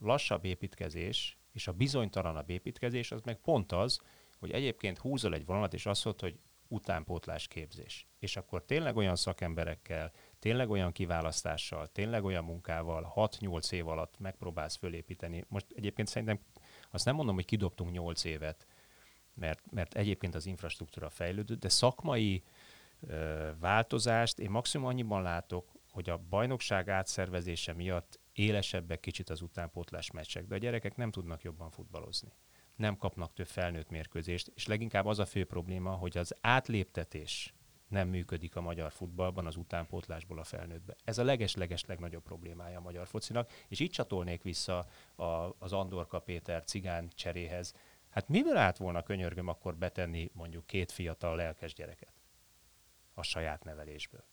[0.00, 4.00] lassabb építkezés és a bizonytalanabb építkezés az meg pont az,
[4.38, 6.38] hogy egyébként húzol egy vonalat, és azt mondod, hogy
[6.68, 8.06] utánpótlás képzés.
[8.18, 14.76] És akkor tényleg olyan szakemberekkel, tényleg olyan kiválasztással, tényleg olyan munkával 6-8 év alatt megpróbálsz
[14.76, 15.44] fölépíteni.
[15.48, 16.40] Most egyébként szerintem
[16.90, 18.66] azt nem mondom, hogy kidobtunk 8 évet,
[19.34, 22.42] mert, mert egyébként az infrastruktúra fejlődött, de szakmai
[23.00, 30.10] ö, változást én maximum annyiban látok, hogy a bajnokság átszervezése miatt élesebbek kicsit az utánpótlás
[30.10, 32.32] meccsek, de a gyerekek nem tudnak jobban futballozni.
[32.76, 37.54] Nem kapnak több felnőtt mérkőzést, és leginkább az a fő probléma, hogy az átléptetés
[37.88, 40.96] nem működik a magyar futballban az utánpótlásból a felnőttbe.
[41.04, 44.86] Ez a leges-leges legnagyobb problémája a magyar focinak, és itt csatolnék vissza
[45.16, 45.24] a,
[45.58, 47.74] az Andorka Péter cigán cseréhez.
[48.10, 52.12] Hát mivel állt volna könyörgöm akkor betenni mondjuk két fiatal lelkes gyereket
[53.14, 54.24] a saját nevelésből?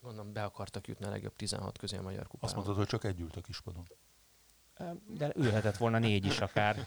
[0.00, 2.40] Mondom, be akartak jutni a legjobb 16 közé a Magyar Kupában.
[2.48, 3.88] Azt mondtad, hogy csak egy ült a kispadon.
[5.06, 6.86] De ülhetett volna négy is akár.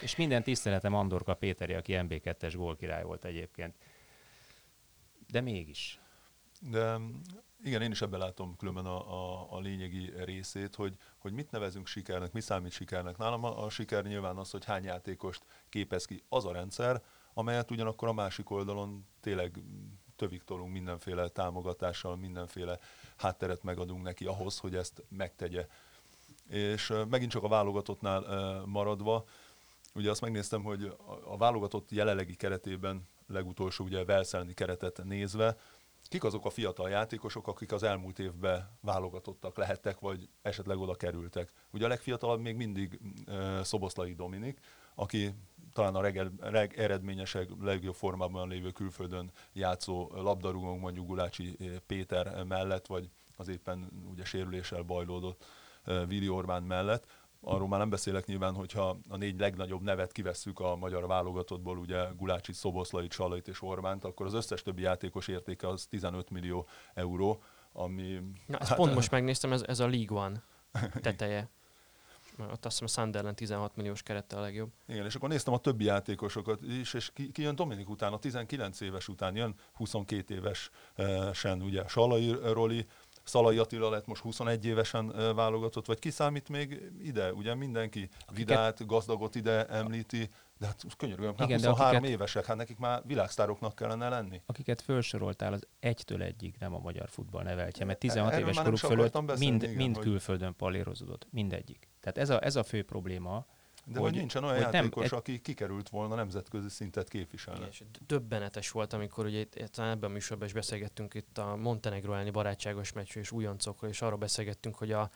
[0.00, 3.76] És minden tiszteletem Andorka Péteri, aki MB2-es gólkirály volt egyébként.
[5.30, 6.00] De mégis.
[6.60, 7.00] De
[7.62, 11.86] igen, én is ebben látom különben a, a, a lényegi részét, hogy, hogy mit nevezünk
[11.86, 13.16] sikernek, mi számít sikernek.
[13.16, 17.02] Nálam a, a siker nyilván az, hogy hány játékost képez ki az a rendszer,
[17.34, 19.62] amelyet ugyanakkor a másik oldalon tényleg
[20.16, 22.78] tövig tolunk mindenféle támogatással, mindenféle
[23.16, 25.66] hátteret megadunk neki ahhoz, hogy ezt megtegye.
[26.48, 28.22] És megint csak a válogatottnál
[28.66, 29.24] maradva,
[29.94, 35.56] ugye azt megnéztem, hogy a válogatott jelenlegi keretében, legutolsó ugye Velszelni keretet nézve,
[36.08, 41.52] kik azok a fiatal játékosok, akik az elmúlt évben válogatottak lehettek, vagy esetleg oda kerültek.
[41.70, 43.00] Ugye a legfiatalabb még mindig
[43.62, 44.60] Szoboszlai Dominik,
[44.94, 45.34] aki
[45.74, 46.00] talán a
[46.50, 51.56] legeredményesebb, legjobb formában lévő külföldön játszó labdarúgónk, mondjuk Gulácsi
[51.86, 55.44] Péter mellett, vagy az éppen ugye sérüléssel bajlódott
[56.06, 57.06] Vili Orbán mellett.
[57.40, 62.04] Arról már nem beszélek nyilván, hogyha a négy legnagyobb nevet kivesszük a magyar válogatottból, ugye
[62.16, 67.42] Gulácsi, Szoboszlait, Salait és Orbánt, akkor az összes többi játékos értéke az 15 millió euró,
[67.72, 68.20] ami...
[68.46, 70.42] Na, ezt hát, pont most megnéztem, ez, ez a League One
[71.00, 71.48] teteje.
[72.38, 74.70] Ott azt hiszem a Sunderland 16 milliós kerettel a legjobb.
[74.88, 78.18] Igen, és akkor néztem a többi játékosokat is, és ki, ki jön Dominik után, a
[78.18, 82.86] 19 éves után jön 22 évesen, ugye Salai Roli,
[83.24, 89.34] Szalai Attila lett most 21 évesen válogatott, vagy kiszámít még ide, ugye mindenki Vidát, gazdagot
[89.34, 90.28] ide említi,
[90.58, 94.42] de hát könyörgöm, hát 23 akiket, évesek, hát nekik már világsztároknak kellene lenni.
[94.46, 98.78] Akiket felsoroltál, az egytől egyig nem a magyar futball neveltje, mert 16 Erről éves koruk
[98.78, 100.04] fölött beszélni, mind, igen, mind hogy...
[100.04, 101.88] külföldön palérozódott, mindegyik.
[102.00, 103.46] Tehát ez a, ez a fő probléma,
[103.86, 107.66] de hogy, hogy nincsen olyan hogy játékos, nem, aki kikerült volna nemzetközi szintet képviselni.
[107.70, 112.30] És döbbenetes volt, amikor ugye itt ebben a műsorban is beszélgettünk itt a Montenegro elleni
[112.30, 115.10] barátságos meccsről és újoncokról, és arról beszélgettünk, hogy a,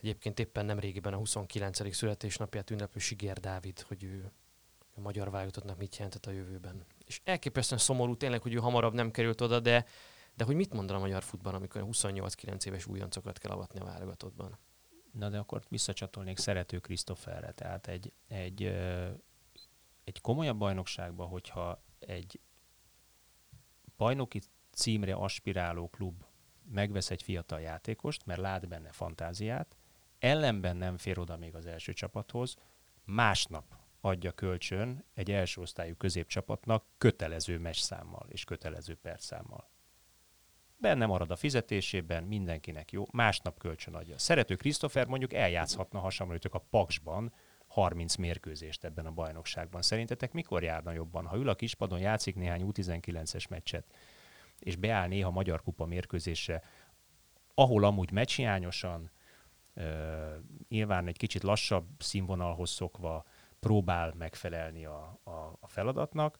[0.00, 1.94] egyébként éppen nem régiben a 29.
[1.94, 4.32] születésnapját ünneplő Sigér Dávid, hogy ő
[4.94, 6.84] a magyar válogatottnak mit jelentett a jövőben.
[7.04, 9.84] És elképesztően szomorú tényleg, hogy ő hamarabb nem került oda, de,
[10.34, 14.58] de hogy mit mond a magyar futball, amikor 28-9 éves újoncokat kell avatni a válogatottban?
[15.12, 17.52] Na de akkor visszacsatolnék Szerető Krisztoferre.
[17.52, 18.62] Tehát egy, egy,
[20.04, 22.40] egy komolyabb bajnokságban, hogyha egy
[23.96, 24.40] bajnoki
[24.72, 26.24] címre aspiráló klub
[26.70, 29.76] megvesz egy fiatal játékost, mert lát benne fantáziát,
[30.18, 32.56] ellenben nem fér oda még az első csapathoz,
[33.04, 39.70] másnap adja kölcsön egy első osztályú középcsapatnak kötelező számmal és kötelező percszámmal
[40.80, 44.18] benne marad a fizetésében, mindenkinek jó, másnap kölcsön adja.
[44.18, 47.32] Szerető Krisztofer mondjuk eljátszhatna hasonlítok a Paksban
[47.66, 49.82] 30 mérkőzést ebben a bajnokságban.
[49.82, 51.26] Szerintetek mikor járna jobban?
[51.26, 53.84] Ha ül a kispadon, játszik néhány U19-es meccset,
[54.58, 56.62] és beáll néha Magyar Kupa mérkőzésre,
[57.54, 59.10] ahol amúgy meccshiányosan,
[59.74, 59.84] uh,
[60.68, 63.24] nyilván egy kicsit lassabb színvonalhoz szokva
[63.60, 66.38] próbál megfelelni a, a, a feladatnak,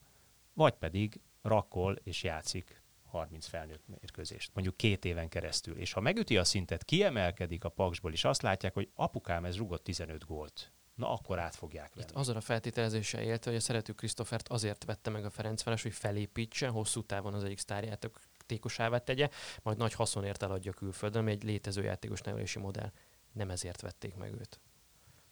[0.53, 5.77] vagy pedig rakkol és játszik 30 felnőtt mérkőzést, mondjuk két éven keresztül.
[5.77, 9.85] És ha megüti a szintet, kiemelkedik a paksból, és azt látják, hogy apukám ez rugott
[9.85, 12.07] 15 gólt, na akkor át fogják venni.
[12.11, 15.93] Itt azon a feltételezéssel élte, hogy a szerető Krisztofert azért vette meg a Ferencváros, hogy
[15.93, 19.29] felépítsen, hosszú távon az egyik sztárjátékosává tegye,
[19.63, 22.93] majd nagy haszonért eladja külföldön, ami egy létező játékos nevelési modell.
[23.33, 24.61] Nem ezért vették meg őt.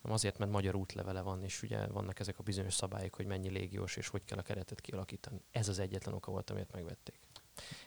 [0.09, 3.49] Nem azért, mert magyar útlevele van, és ugye vannak ezek a bizonyos szabályok, hogy mennyi
[3.49, 5.41] légiós és hogy kell a keretet kialakítani.
[5.51, 7.19] Ez az egyetlen oka volt, amiért megvették.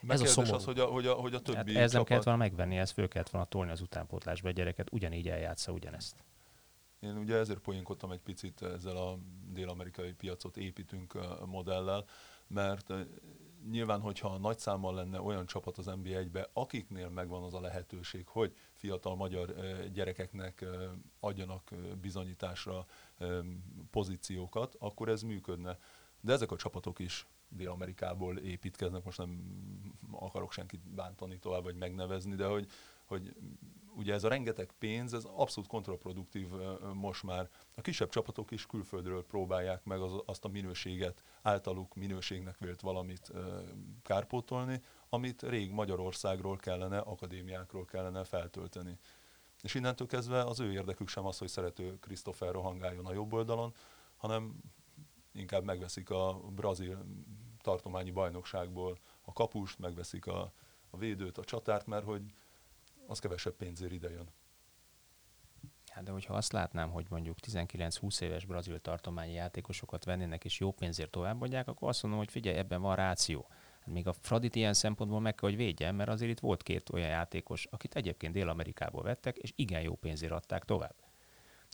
[0.07, 0.55] Ez a szomorú.
[0.55, 1.91] az, hogy a, hogy a, hogy a többi hát ez csapat...
[1.91, 5.71] nem kellett volna megvenni, ez föl kellett volna tolni az utánpótlásba egy gyereket, ugyanígy eljátsza
[5.71, 6.15] ugyanezt.
[6.99, 9.19] Én ugye ezért poénkodtam egy picit ezzel a
[9.53, 12.05] dél-amerikai piacot építünk modellel,
[12.47, 12.93] mert
[13.69, 18.55] nyilván, hogyha nagy számmal lenne olyan csapat az NBA-be, akiknél megvan az a lehetőség, hogy
[18.73, 19.55] fiatal magyar
[19.93, 20.65] gyerekeknek
[21.19, 22.85] adjanak bizonyításra
[23.91, 25.77] pozíciókat, akkor ez működne.
[26.21, 29.41] De ezek a csapatok is Dél-Amerikából építkeznek, most nem
[30.11, 32.67] akarok senkit bántani tovább, vagy megnevezni, de hogy,
[33.05, 33.35] hogy
[33.95, 36.47] ugye ez a rengeteg pénz, ez abszolút kontraproduktív
[36.93, 37.49] most már.
[37.75, 43.31] A kisebb csapatok is külföldről próbálják meg az, azt a minőséget, általuk minőségnek vélt valamit
[44.03, 48.97] kárpótolni, amit rég Magyarországról kellene, akadémiákról kellene feltölteni.
[49.61, 53.73] És innentől kezdve az ő érdekük sem az, hogy szerető Christopher rohangáljon a jobb oldalon,
[54.15, 54.55] hanem
[55.33, 57.05] inkább megveszik a brazil
[57.61, 60.51] tartományi bajnokságból a kapust, megveszik a,
[60.89, 62.21] a védőt, a csatárt, mert hogy
[63.11, 64.29] az kevesebb pénzért ide jön.
[65.87, 70.71] Hát de hogyha azt látnám, hogy mondjuk 19-20 éves brazil tartományi játékosokat vennének és jó
[70.71, 73.47] pénzért továbbadják, akkor azt mondom, hogy figyelj, ebben van ráció.
[73.79, 76.89] Hát még a Fradit ilyen szempontból meg kell, hogy védjen, mert azért itt volt két
[76.89, 80.95] olyan játékos, akit egyébként Dél-Amerikából vettek, és igen jó pénzért adták tovább.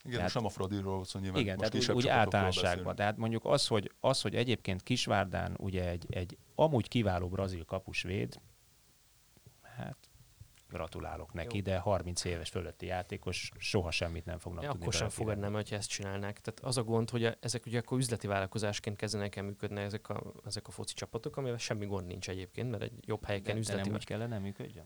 [0.03, 2.95] Igen, tehát, sem a Fradiról szó nyilván Igen, most tehát úgy, úgy általánosságban.
[2.95, 8.41] Tehát mondjuk az hogy, az, hogy egyébként Kisvárdán ugye egy, egy amúgy kiváló brazil kapusvéd,
[9.61, 10.06] hát
[10.69, 11.63] gratulálok neki, Jó.
[11.63, 14.85] de 30 éves fölötti játékos soha semmit nem fognak ja, tudni.
[14.85, 16.39] Akkor sem fogadnám, hogyha ezt csinálnák.
[16.39, 20.33] Tehát az a gond, hogy ezek ugye akkor üzleti vállalkozásként kezdenek el működni ezek a,
[20.45, 23.79] ezek a foci csapatok, amivel semmi gond nincs egyébként, mert egy jobb helyeken de, üzleti...
[23.79, 24.85] De nem úgy kellene működjön?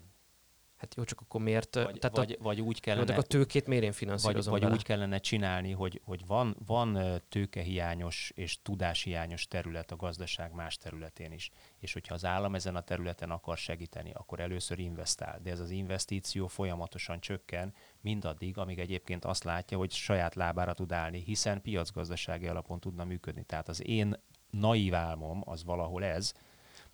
[0.82, 1.76] Hát jó, csak akkor miért?
[1.76, 3.06] Vagy, tehát vagy, a, vagy úgy kellene...
[3.06, 4.74] de a tőkét miért én vagy, finanszírozom vagy vele?
[4.74, 11.32] úgy kellene csinálni, hogy, hogy van, van tőkehiányos és tudáshiányos terület a gazdaság más területén
[11.32, 11.50] is.
[11.80, 15.40] És hogyha az állam ezen a területen akar segíteni, akkor először investál.
[15.44, 20.92] De ez az investíció folyamatosan csökken, mindaddig, amíg egyébként azt látja, hogy saját lábára tud
[20.92, 23.44] állni, hiszen piacgazdasági alapon tudna működni.
[23.44, 24.16] Tehát az én
[24.50, 26.34] naív álmom az valahol ez,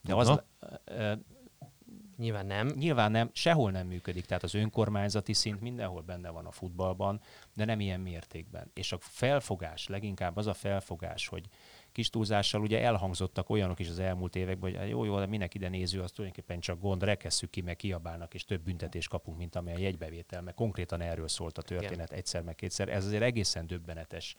[0.02, 0.42] de az,
[2.18, 2.68] Nyilván nem.
[2.68, 7.22] Nyilván nem, sehol nem működik, tehát az önkormányzati szint mindenhol benne van a futballban,
[7.56, 8.72] de nem ilyen mértékben.
[8.74, 11.48] És a felfogás, leginkább az a felfogás, hogy
[11.92, 15.70] kis túlzással ugye elhangzottak olyanok is az elmúlt években, hogy jó, jó, de minek ide
[15.70, 19.80] néző, az tulajdonképpen csak gond, rekesszük ki, meg kiabálnak, és több büntetést kapunk, mint amilyen
[19.80, 22.90] jegybevétel, mert konkrétan erről szólt a történet egyszer meg kétszer.
[22.90, 24.36] Ez azért egészen döbbenetes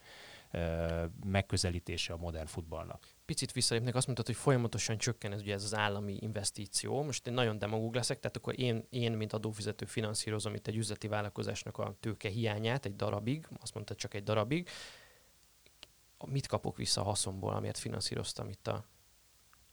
[1.25, 3.18] megközelítése a modern futballnak.
[3.29, 7.03] Picit visszalépnek, azt mondtad, hogy folyamatosan csökken ez, ugye ez az állami investíció.
[7.03, 11.09] Most én nagyon demagóg leszek, tehát akkor én, én mint adófizető finanszírozom itt egy üzleti
[11.09, 14.69] vállalkozásnak a tőke hiányát egy darabig, azt mondtad csak egy darabig.
[16.27, 18.85] Mit kapok vissza a haszonból, amiért finanszíroztam itt a,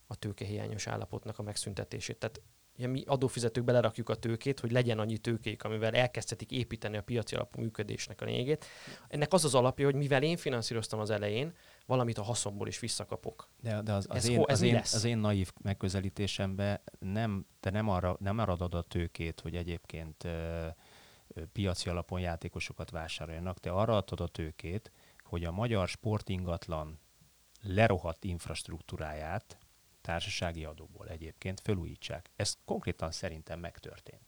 [0.06, 2.18] a tőkehiányos állapotnak a megszüntetését?
[2.18, 2.40] Tehát
[2.78, 7.34] ugye mi adófizetők belerakjuk a tőkét, hogy legyen annyi tőkék, amivel elkezdhetik építeni a piaci
[7.34, 8.64] alapú működésnek a lényegét.
[9.08, 11.54] Ennek az az alapja, hogy mivel én finanszíroztam az elején,
[11.86, 13.48] valamit a haszonból is visszakapok.
[13.60, 14.94] De, de az, az, Ez én, ho- ez az, én, lesz?
[14.94, 20.24] az én naív megközelítésemben nem, te nem arra, nem arra adod a tőkét, hogy egyébként
[20.24, 20.66] ö,
[21.28, 27.00] ö, piaci alapon játékosokat vásároljanak, te arra adod a tőkét, hogy a magyar sportingatlan
[27.62, 29.58] lerohadt infrastruktúráját
[30.00, 32.30] társasági adóból egyébként felújítsák.
[32.36, 34.25] Ez konkrétan szerintem megtörtént.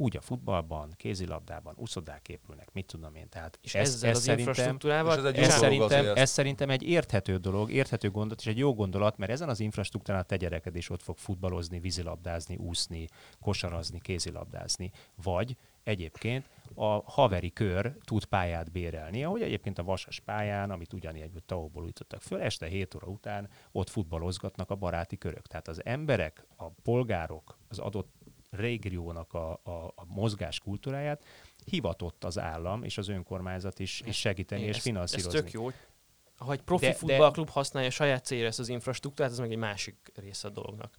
[0.00, 3.28] Úgy a futballban, kézilabdában, uszodák épülnek, mit tudom én.
[3.28, 5.18] Tehát És ez, ezzel ez az szerintem, infrastruktúrával...
[5.18, 6.18] Ez egy ez szerintem, azért.
[6.18, 10.20] ez szerintem egy érthető dolog, érthető gondolat, és egy jó gondolat, mert ezen az infrastruktúrán
[10.20, 13.06] a te gyereked is ott fog futballozni, vízilabdázni, úszni,
[13.40, 14.90] kosarazni, kézilabdázni.
[15.22, 21.30] Vagy egyébként a haveri kör tud pályát bérelni, ahogy egyébként a vasas pályán, amit ugyanígy
[21.46, 25.46] tavokból újtottak föl, este 7 óra után ott futballozgatnak a baráti körök.
[25.46, 28.12] Tehát az emberek, a polgárok, az adott
[28.50, 31.24] régiónak a, a, a mozgás kultúráját
[31.64, 35.40] hivatott az állam és az önkormányzat is, is segíteni és ez, ez finanszírozni.
[35.40, 35.70] tök jó.
[36.36, 39.50] Ha egy profi De- de, de- futballklub használja saját célra ezt az infrastruktúrát, ez meg
[39.50, 40.94] egy másik része a dolognak.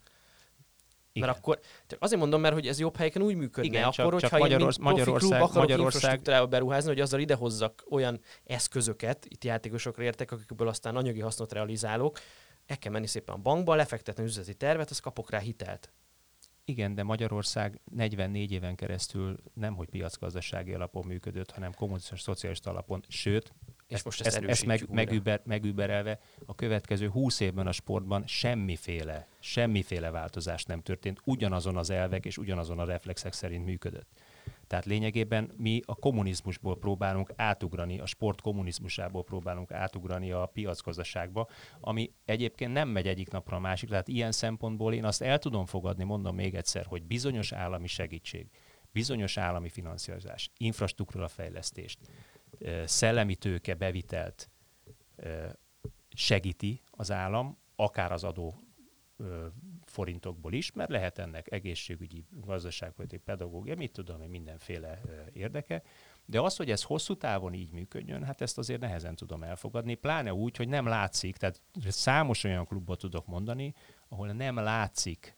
[1.13, 1.27] Igen.
[1.27, 1.59] Mert akkor,
[1.99, 4.39] azért mondom, mert hogy ez jobb helyeken úgy működne, Igen, akkor, csak- hogyha csak én
[4.39, 10.31] Magyarorsz- klub Magyarország- akarok Magyarország- infrastruktúrába beruházni, hogy azzal idehozzak olyan eszközöket, itt játékosokra értek,
[10.31, 12.19] akikből aztán anyagi hasznot realizálok,
[12.65, 15.91] el kell menni szépen a bankba, lefektetni üzleti tervet, azt kapok rá hitelt.
[16.65, 23.03] Igen, de Magyarország 44 éven keresztül nem, hogy piacgazdasági alapon működött, hanem kommunisztus szocialista alapon,
[23.07, 23.53] sőt,
[23.87, 28.27] És ezt, most ezt ezt, ezt meg, megüber, megüberelve a következő 20 évben a sportban
[28.27, 34.20] semmiféle, semmiféle változás nem történt, ugyanazon az elvek és ugyanazon a reflexek szerint működött.
[34.71, 41.47] Tehát lényegében mi a kommunizmusból próbálunk átugrani, a sport kommunizmusából próbálunk átugrani a piacgazdaságba,
[41.79, 43.89] ami egyébként nem megy egyik napra a másik.
[43.89, 48.47] Tehát ilyen szempontból én azt el tudom fogadni, mondom még egyszer, hogy bizonyos állami segítség,
[48.91, 51.99] bizonyos állami finanszírozás, infrastruktúra fejlesztést,
[52.57, 54.49] ö, szellemi tőke bevitelt
[56.13, 58.63] segíti az állam, akár az adó
[59.91, 65.01] forintokból is, mert lehet ennek egészségügyi, gazdaságpolitikai, pedagógia, mit tudom én, mindenféle
[65.33, 65.83] érdeke.
[66.25, 70.33] De az, hogy ez hosszú távon így működjön, hát ezt azért nehezen tudom elfogadni, pláne
[70.33, 73.73] úgy, hogy nem látszik, tehát számos olyan klubot tudok mondani,
[74.07, 75.35] ahol nem látszik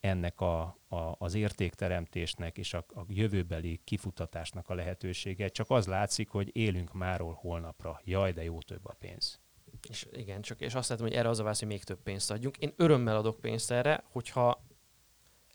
[0.00, 5.48] ennek a, a, az értékteremtésnek és a, a jövőbeli kifutatásnak a lehetősége.
[5.48, 8.00] Csak az látszik, hogy élünk máról holnapra.
[8.04, 9.40] Jaj, de jó több a pénz.
[9.88, 12.30] És igen, csak és azt látom, hogy erre az a válasz, hogy még több pénzt
[12.30, 12.56] adjunk.
[12.56, 14.64] Én örömmel adok pénzt erre, hogyha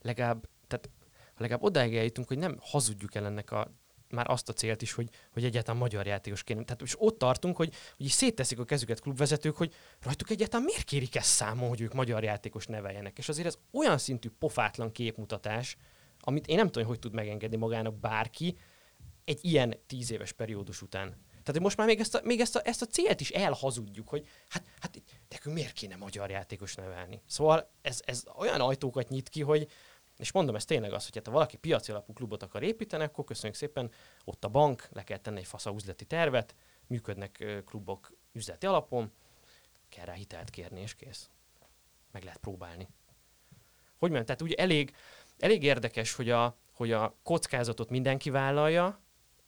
[0.01, 0.89] legalább, tehát
[1.34, 3.71] ha legalább odáig eljutunk, hogy nem hazudjuk el ennek a
[4.11, 6.63] már azt a célt is, hogy, hogy egyáltalán magyar játékos kéne.
[6.63, 10.84] Tehát és ott tartunk, hogy, hogy így szétteszik a kezüket klubvezetők, hogy rajtuk egyáltalán miért
[10.84, 13.17] kérik ezt számon, hogy ők magyar játékos neveljenek.
[13.17, 15.77] És azért ez olyan szintű pofátlan képmutatás,
[16.19, 18.57] amit én nem tudom, hogy tud megengedni magának bárki
[19.25, 21.15] egy ilyen tíz éves periódus után.
[21.43, 24.27] Tehát most már még ezt a, még ezt a, ezt a célt is elhazudjuk, hogy
[24.49, 27.21] hát, hát nekünk miért kéne magyar játékos nevelni.
[27.25, 29.71] Szóval ez, ez olyan ajtókat nyit ki, hogy
[30.17, 33.23] és mondom, ez tényleg az, hogy hát ha valaki piaci alapú klubot akar építeni, akkor
[33.23, 33.91] köszönjük szépen,
[34.23, 36.55] ott a bank, le kell tenni egy fasza üzleti tervet,
[36.87, 39.11] működnek klubok üzleti alapon,
[39.89, 41.29] kell rá hitelt kérni, és kész.
[42.11, 42.87] Meg lehet próbálni.
[43.97, 44.95] Hogy mondjam, tehát ugye elég,
[45.37, 48.99] elég érdekes, hogy a, hogy a kockázatot mindenki vállalja,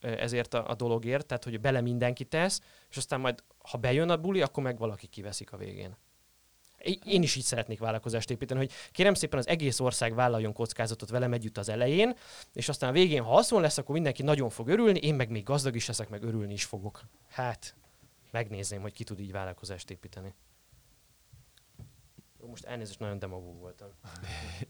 [0.04, 4.18] ezért a, a dologért, tehát hogy bele mindenki tesz, és aztán majd, ha bejön a
[4.18, 5.98] buli, akkor meg valaki kiveszik a végén.
[7.04, 11.34] Én is így szeretnék vállalkozást építeni, hogy kérem szépen az egész ország vállaljon kockázatot velem
[11.34, 12.16] együtt az elején,
[12.54, 15.44] és aztán a végén, ha haszon lesz, akkor mindenki nagyon fog örülni, én meg még
[15.44, 17.02] gazdag is leszek, meg örülni is fogok.
[17.28, 17.76] Hát,
[18.32, 20.34] megnézném, hogy ki tud így vállalkozást építeni.
[22.38, 23.90] Most elnézést, nagyon demagóg voltam.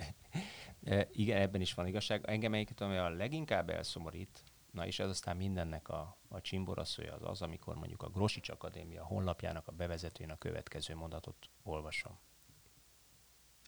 [0.84, 2.22] e, igen, ebben is van igazság.
[2.26, 4.44] Engem egyiket, ami a leginkább elszomorít,
[4.74, 9.06] na és ez aztán mindennek a, a csimboraszója az az, amikor mondjuk a Grosics Akadémia
[9.06, 12.20] honlapjának a bevezetőjén a következő mondatot olvasom.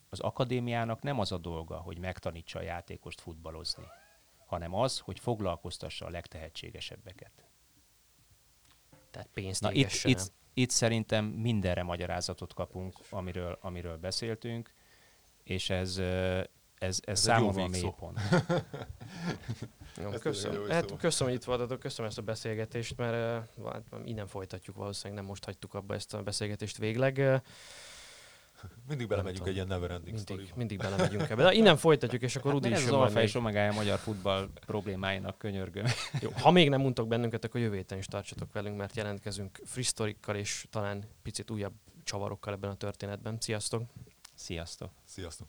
[0.09, 3.83] Az akadémiának nem az a dolga, hogy megtanítsa a játékost futballozni,
[4.45, 7.45] hanem az, hogy foglalkoztassa a legtehetségesebbeket.
[9.11, 14.73] Tehát pénzt Na itt, itt, itt szerintem mindenre magyarázatot kapunk, amiről, amiről beszéltünk,
[15.43, 16.01] és ez,
[16.85, 18.19] ez, ez, ez számomra a mélypont.
[20.01, 20.69] Jó, köszönöm.
[20.69, 25.17] Hát, köszönöm, hogy itt voltatok, köszönöm ezt a beszélgetést, mert uh, hát, innen folytatjuk valószínűleg,
[25.21, 27.41] nem most hagytuk abba ezt a beszélgetést végleg.
[28.87, 31.43] Mindig belemegyünk egy ilyen never ending mindig, mindig belemegyünk ebbe.
[31.43, 35.37] De innen folytatjuk, és akkor hát Rudi is az alfa és omegája magyar futball problémáinak
[35.37, 35.85] könyörgöm.
[36.21, 40.35] Jó, ha még nem untok bennünket, akkor jövő héten is tartsatok velünk, mert jelentkezünk frisztorikkal
[40.35, 41.73] és talán picit újabb
[42.03, 43.37] csavarokkal ebben a történetben.
[43.39, 43.83] Sziasztok!
[44.33, 44.91] Sziasztok!
[45.05, 45.47] Sziasztok!